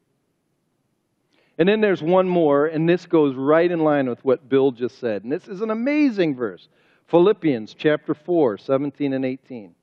And 1.57 1.69
then 1.69 1.79
there's 1.79 2.03
one 2.03 2.27
more, 2.27 2.65
and 2.65 2.87
this 2.87 3.05
goes 3.05 3.35
right 3.35 3.71
in 3.71 3.79
line 3.79 4.09
with 4.09 4.23
what 4.25 4.49
Bill 4.49 4.71
just 4.71 4.99
said. 4.99 5.23
And 5.23 5.31
this 5.31 5.47
is 5.47 5.61
an 5.61 5.69
amazing 5.69 6.35
verse 6.35 6.67
Philippians 7.07 7.73
chapter 7.73 8.13
4, 8.13 8.57
17 8.57 9.13
and 9.13 9.23
18. 9.23 9.73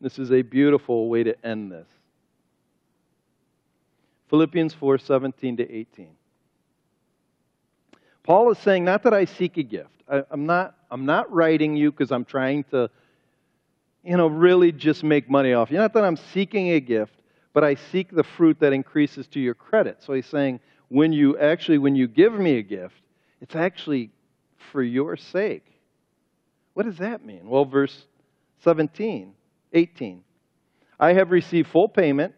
This 0.00 0.18
is 0.18 0.32
a 0.32 0.42
beautiful 0.42 1.08
way 1.08 1.22
to 1.22 1.46
end 1.46 1.70
this. 1.70 1.88
Philippians 4.28 4.74
4 4.74 4.98
17 4.98 5.58
to 5.58 5.72
18. 5.72 6.08
Paul 8.28 8.50
is 8.50 8.58
saying, 8.58 8.84
not 8.84 9.04
that 9.04 9.14
I 9.14 9.24
seek 9.24 9.56
a 9.56 9.62
gift. 9.62 9.88
I, 10.06 10.22
am 10.30 10.44
not, 10.44 10.76
I'm 10.90 11.06
not 11.06 11.32
writing 11.32 11.74
you 11.74 11.90
because 11.90 12.12
I'm 12.12 12.26
trying 12.26 12.64
to, 12.64 12.90
you 14.04 14.18
know, 14.18 14.26
really 14.26 14.70
just 14.70 15.02
make 15.02 15.30
money 15.30 15.54
off 15.54 15.70
you. 15.70 15.78
Not 15.78 15.94
that 15.94 16.04
I'm 16.04 16.18
seeking 16.18 16.72
a 16.72 16.80
gift, 16.80 17.14
but 17.54 17.64
I 17.64 17.74
seek 17.74 18.10
the 18.10 18.22
fruit 18.22 18.60
that 18.60 18.74
increases 18.74 19.26
to 19.28 19.40
your 19.40 19.54
credit. 19.54 20.02
So 20.02 20.12
he's 20.12 20.26
saying, 20.26 20.60
when 20.88 21.10
you 21.10 21.38
actually, 21.38 21.78
when 21.78 21.96
you 21.96 22.06
give 22.06 22.34
me 22.34 22.58
a 22.58 22.62
gift, 22.62 22.96
it's 23.40 23.56
actually 23.56 24.10
for 24.72 24.82
your 24.82 25.16
sake. 25.16 25.64
What 26.74 26.84
does 26.84 26.98
that 26.98 27.24
mean? 27.24 27.48
Well, 27.48 27.64
verse 27.64 28.04
17. 28.62 29.32
18. 29.72 30.22
I 31.00 31.14
have 31.14 31.30
received 31.30 31.70
full 31.70 31.88
payment, 31.88 32.34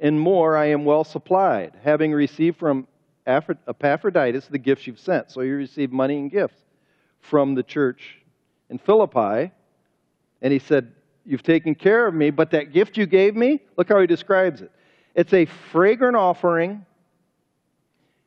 and 0.00 0.18
more 0.18 0.56
I 0.56 0.70
am 0.70 0.84
well 0.84 1.04
supplied, 1.04 1.74
having 1.84 2.10
received 2.10 2.58
from 2.58 2.88
Epaphroditus 3.30 4.46
the 4.46 4.58
gifts 4.58 4.86
you've 4.86 4.98
sent. 4.98 5.30
So 5.30 5.40
you 5.42 5.54
received 5.54 5.92
money 5.92 6.18
and 6.18 6.30
gifts 6.30 6.58
from 7.20 7.54
the 7.54 7.62
church 7.62 8.18
in 8.68 8.78
Philippi. 8.78 9.52
And 10.42 10.52
he 10.52 10.58
said, 10.58 10.92
You've 11.26 11.42
taken 11.42 11.74
care 11.74 12.06
of 12.06 12.14
me, 12.14 12.30
but 12.30 12.50
that 12.52 12.72
gift 12.72 12.96
you 12.96 13.06
gave 13.06 13.36
me, 13.36 13.60
look 13.76 13.88
how 13.88 14.00
he 14.00 14.06
describes 14.06 14.62
it. 14.62 14.72
It's 15.14 15.32
a 15.34 15.44
fragrant 15.44 16.16
offering, 16.16 16.84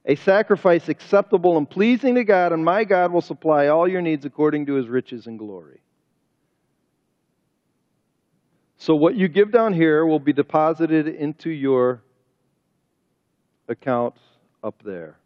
a 0.06 0.16
sacrifice 0.16 0.90
acceptable 0.90 1.58
and 1.58 1.68
pleasing 1.68 2.16
to 2.16 2.24
God, 2.24 2.54
and 2.54 2.64
my 2.64 2.84
God 2.84 3.12
will 3.12 3.22
supply 3.22 3.68
all 3.68 3.88
your 3.88 4.02
needs 4.02 4.26
according 4.26 4.68
to 4.68 4.74
his 4.76 4.88
riches 4.88 5.26
and 5.26 5.40
glory. 5.40 5.82
So, 8.78 8.96
what 8.96 9.16
you 9.16 9.28
give 9.28 9.52
down 9.52 9.74
here 9.74 10.06
will 10.06 10.20
be 10.20 10.34
deposited 10.34 11.08
into 11.08 11.50
your 11.50 12.04
account 13.70 14.16
up 14.64 14.82
there. 14.84 15.18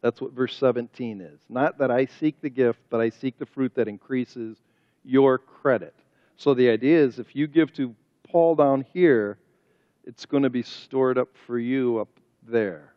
That's 0.00 0.20
what 0.20 0.32
verse 0.32 0.56
17 0.56 1.20
is. 1.20 1.40
Not 1.48 1.78
that 1.78 1.90
I 1.90 2.06
seek 2.06 2.40
the 2.40 2.48
gift, 2.48 2.80
but 2.88 3.00
I 3.00 3.10
seek 3.10 3.38
the 3.38 3.46
fruit 3.46 3.74
that 3.74 3.88
increases 3.88 4.56
your 5.04 5.38
credit. 5.38 5.94
So, 6.36 6.54
the 6.54 6.70
idea 6.70 7.04
is 7.04 7.18
if 7.18 7.36
you 7.36 7.46
give 7.46 7.72
to 7.74 7.94
Paul 8.26 8.54
down 8.54 8.86
here, 8.94 9.38
it's 10.04 10.24
going 10.24 10.44
to 10.44 10.50
be 10.50 10.62
stored 10.62 11.18
up 11.18 11.28
for 11.46 11.58
you 11.58 11.98
up 11.98 12.08
there. 12.48 12.94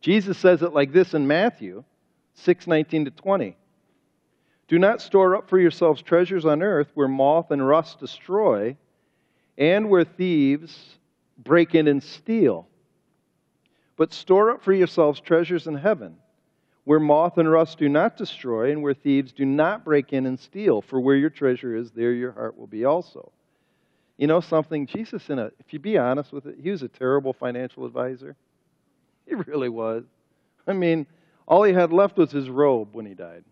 Jesus 0.00 0.38
says 0.38 0.62
it 0.62 0.72
like 0.72 0.92
this 0.92 1.14
in 1.14 1.26
Matthew 1.26 1.84
6 2.34 2.66
19 2.66 3.06
to 3.06 3.10
20. 3.10 3.56
Do 4.68 4.78
not 4.78 5.00
store 5.00 5.36
up 5.36 5.48
for 5.48 5.58
yourselves 5.58 6.02
treasures 6.02 6.44
on 6.44 6.62
earth 6.62 6.88
where 6.94 7.08
moth 7.08 7.50
and 7.50 7.66
rust 7.66 8.00
destroy, 8.00 8.76
and 9.58 9.88
where 9.88 10.04
thieves 10.04 10.96
break 11.38 11.74
in 11.74 11.86
and 11.86 12.02
steal. 12.02 12.66
But 13.96 14.12
store 14.12 14.50
up 14.50 14.62
for 14.62 14.72
yourselves 14.72 15.20
treasures 15.20 15.66
in 15.66 15.74
heaven, 15.74 16.16
where 16.84 17.00
moth 17.00 17.38
and 17.38 17.50
rust 17.50 17.78
do 17.78 17.88
not 17.88 18.16
destroy, 18.16 18.70
and 18.70 18.82
where 18.82 18.94
thieves 18.94 19.32
do 19.32 19.44
not 19.44 19.84
break 19.84 20.12
in 20.12 20.26
and 20.26 20.38
steal. 20.38 20.82
For 20.82 21.00
where 21.00 21.16
your 21.16 21.30
treasure 21.30 21.74
is, 21.74 21.90
there 21.90 22.12
your 22.12 22.32
heart 22.32 22.58
will 22.58 22.66
be 22.66 22.84
also. 22.84 23.32
You 24.18 24.26
know 24.26 24.40
something? 24.40 24.86
Jesus, 24.86 25.28
in 25.28 25.38
a, 25.38 25.46
if 25.58 25.72
you 25.72 25.78
be 25.78 25.98
honest 25.98 26.32
with 26.32 26.46
it, 26.46 26.56
he 26.62 26.70
was 26.70 26.82
a 26.82 26.88
terrible 26.88 27.32
financial 27.32 27.84
advisor. 27.84 28.36
He 29.26 29.34
really 29.34 29.68
was. 29.68 30.04
I 30.66 30.72
mean, 30.72 31.06
all 31.46 31.62
he 31.62 31.72
had 31.72 31.92
left 31.92 32.16
was 32.16 32.30
his 32.30 32.48
robe 32.48 32.88
when 32.92 33.06
he 33.06 33.14
died. 33.14 33.44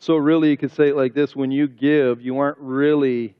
So, 0.00 0.16
really, 0.16 0.50
you 0.50 0.56
could 0.56 0.72
say 0.72 0.88
it 0.88 0.96
like 0.96 1.14
this 1.14 1.34
when 1.34 1.50
you 1.50 1.66
give, 1.66 2.20
you 2.20 2.38
aren't 2.38 2.58
really 2.58 3.34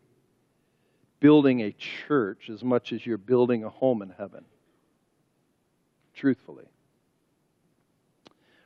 building 1.20 1.62
a 1.62 1.72
church 1.72 2.50
as 2.50 2.62
much 2.62 2.92
as 2.92 3.04
you're 3.04 3.18
building 3.18 3.64
a 3.64 3.68
home 3.68 4.02
in 4.02 4.10
heaven. 4.10 4.44
Truthfully. 6.14 6.66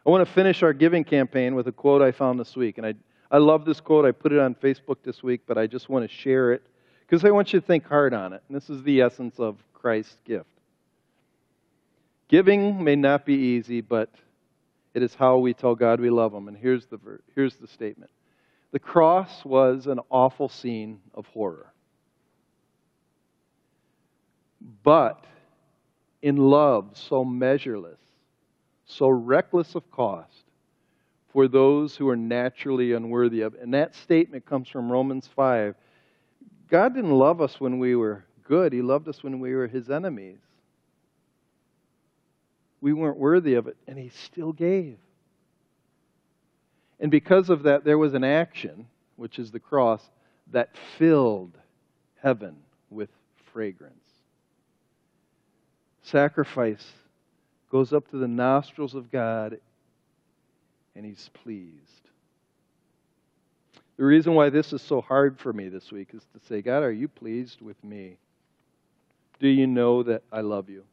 I 0.05 0.11
want 0.11 0.27
to 0.27 0.33
finish 0.33 0.63
our 0.63 0.73
giving 0.73 1.05
campaign 1.05 1.55
with 1.55 1.69
a 1.69 1.73
quote 1.73 2.03
I 2.03 2.13
found 2.13 2.41
this 2.41 2.57
week. 2.57 2.79
And 2.79 2.87
I, 2.87 2.95
I 3.31 3.39
love 3.39 3.65
this 3.65 3.81
quote. 3.81 4.05
I 4.05 4.13
put 4.13 4.33
it 4.33 4.39
on 4.39 4.55
Facebook 4.55 4.97
this 5.05 5.23
week, 5.23 5.43
but 5.47 5.57
I 5.57 5.67
just 5.67 5.89
want 5.89 6.09
to 6.09 6.15
share 6.15 6.53
it 6.53 6.63
because 7.07 7.25
I 7.25 7.31
want 7.31 7.53
you 7.53 7.61
to 7.61 7.67
think 7.67 7.87
hard 7.87 8.13
on 8.13 8.33
it. 8.33 8.43
And 8.49 8.57
this 8.57 8.69
is 8.69 8.83
the 8.83 9.01
essence 9.01 9.39
of 9.39 9.59
Christ's 9.73 10.17
gift. 10.25 10.47
Giving 12.29 12.83
may 12.83 12.97
not 12.97 13.27
be 13.27 13.35
easy, 13.35 13.81
but 13.81 14.11
it 14.95 15.03
is 15.03 15.15
how 15.15 15.39
we 15.39 15.55
tell 15.55 15.75
God 15.75 16.01
we 16.01 16.11
love 16.11 16.33
Him. 16.33 16.49
And 16.49 16.57
here's 16.57 16.87
the, 16.87 16.99
here's 17.35 17.57
the 17.57 17.69
statement 17.69 18.11
The 18.73 18.79
cross 18.79 19.45
was 19.45 19.87
an 19.87 20.01
awful 20.11 20.49
scene 20.49 21.01
of 21.15 21.27
horror. 21.27 21.72
But 24.83 25.25
in 26.23 26.37
love 26.37 26.91
so 26.95 27.25
measureless, 27.25 27.99
so 28.85 29.09
reckless 29.09 29.75
of 29.75 29.91
cost 29.91 30.45
for 31.33 31.49
those 31.49 31.97
who 31.97 32.09
are 32.09 32.17
naturally 32.17 32.93
unworthy 32.93 33.41
of. 33.41 33.55
And 33.55 33.73
that 33.75 33.95
statement 33.95 34.45
comes 34.47 34.69
from 34.69 34.93
Romans 34.93 35.29
5. 35.35 35.75
God 36.69 36.95
didn't 36.95 37.11
love 37.11 37.41
us 37.41 37.61
when 37.61 37.79
we 37.79 37.97
were 37.97 38.25
good, 38.45 38.73
He 38.73 38.83
loved 38.83 39.09
us 39.09 39.23
when 39.23 39.41
we 39.41 39.55
were 39.55 39.67
His 39.67 39.91
enemies. 39.91 40.39
We 42.81 42.93
weren't 42.93 43.19
worthy 43.19 43.55
of 43.55 43.67
it, 43.69 43.77
and 43.87 43.99
He 43.99 44.11
still 44.11 44.53
gave. 44.53 44.99
And 47.01 47.11
because 47.11 47.51
of 47.51 47.65
that, 47.65 47.85
there 47.85 47.99
was 47.99 48.15
an 48.15 48.25
action, 48.25 48.87
which 49.17 49.39
is 49.39 49.51
the 49.51 49.61
cross, 49.61 50.03
that 50.53 50.77
filled 50.99 51.57
heaven 52.23 52.57
with 52.91 53.09
fragrance. 53.53 54.02
Sacrifice 56.03 56.85
goes 57.71 57.93
up 57.93 58.09
to 58.11 58.19
the 58.19 58.29
nostrils 58.29 58.95
of 58.95 59.11
God, 59.11 59.59
and 60.95 61.07
He's 61.07 61.31
pleased. 61.43 61.79
The 63.97 64.05
reason 64.05 64.35
why 64.35 64.51
this 64.51 64.73
is 64.73 64.83
so 64.83 65.01
hard 65.01 65.39
for 65.39 65.53
me 65.53 65.69
this 65.69 65.93
week 65.93 66.09
is 66.13 66.23
to 66.35 66.47
say, 66.49 66.61
God, 66.61 66.83
are 66.83 66.93
you 66.93 67.09
pleased 67.09 67.61
with 67.61 67.83
me? 67.85 68.17
Do 69.39 69.49
you 69.49 69.67
know 69.67 70.03
that 70.03 70.23
I 70.33 70.41
love 70.41 70.69
you? 70.69 70.85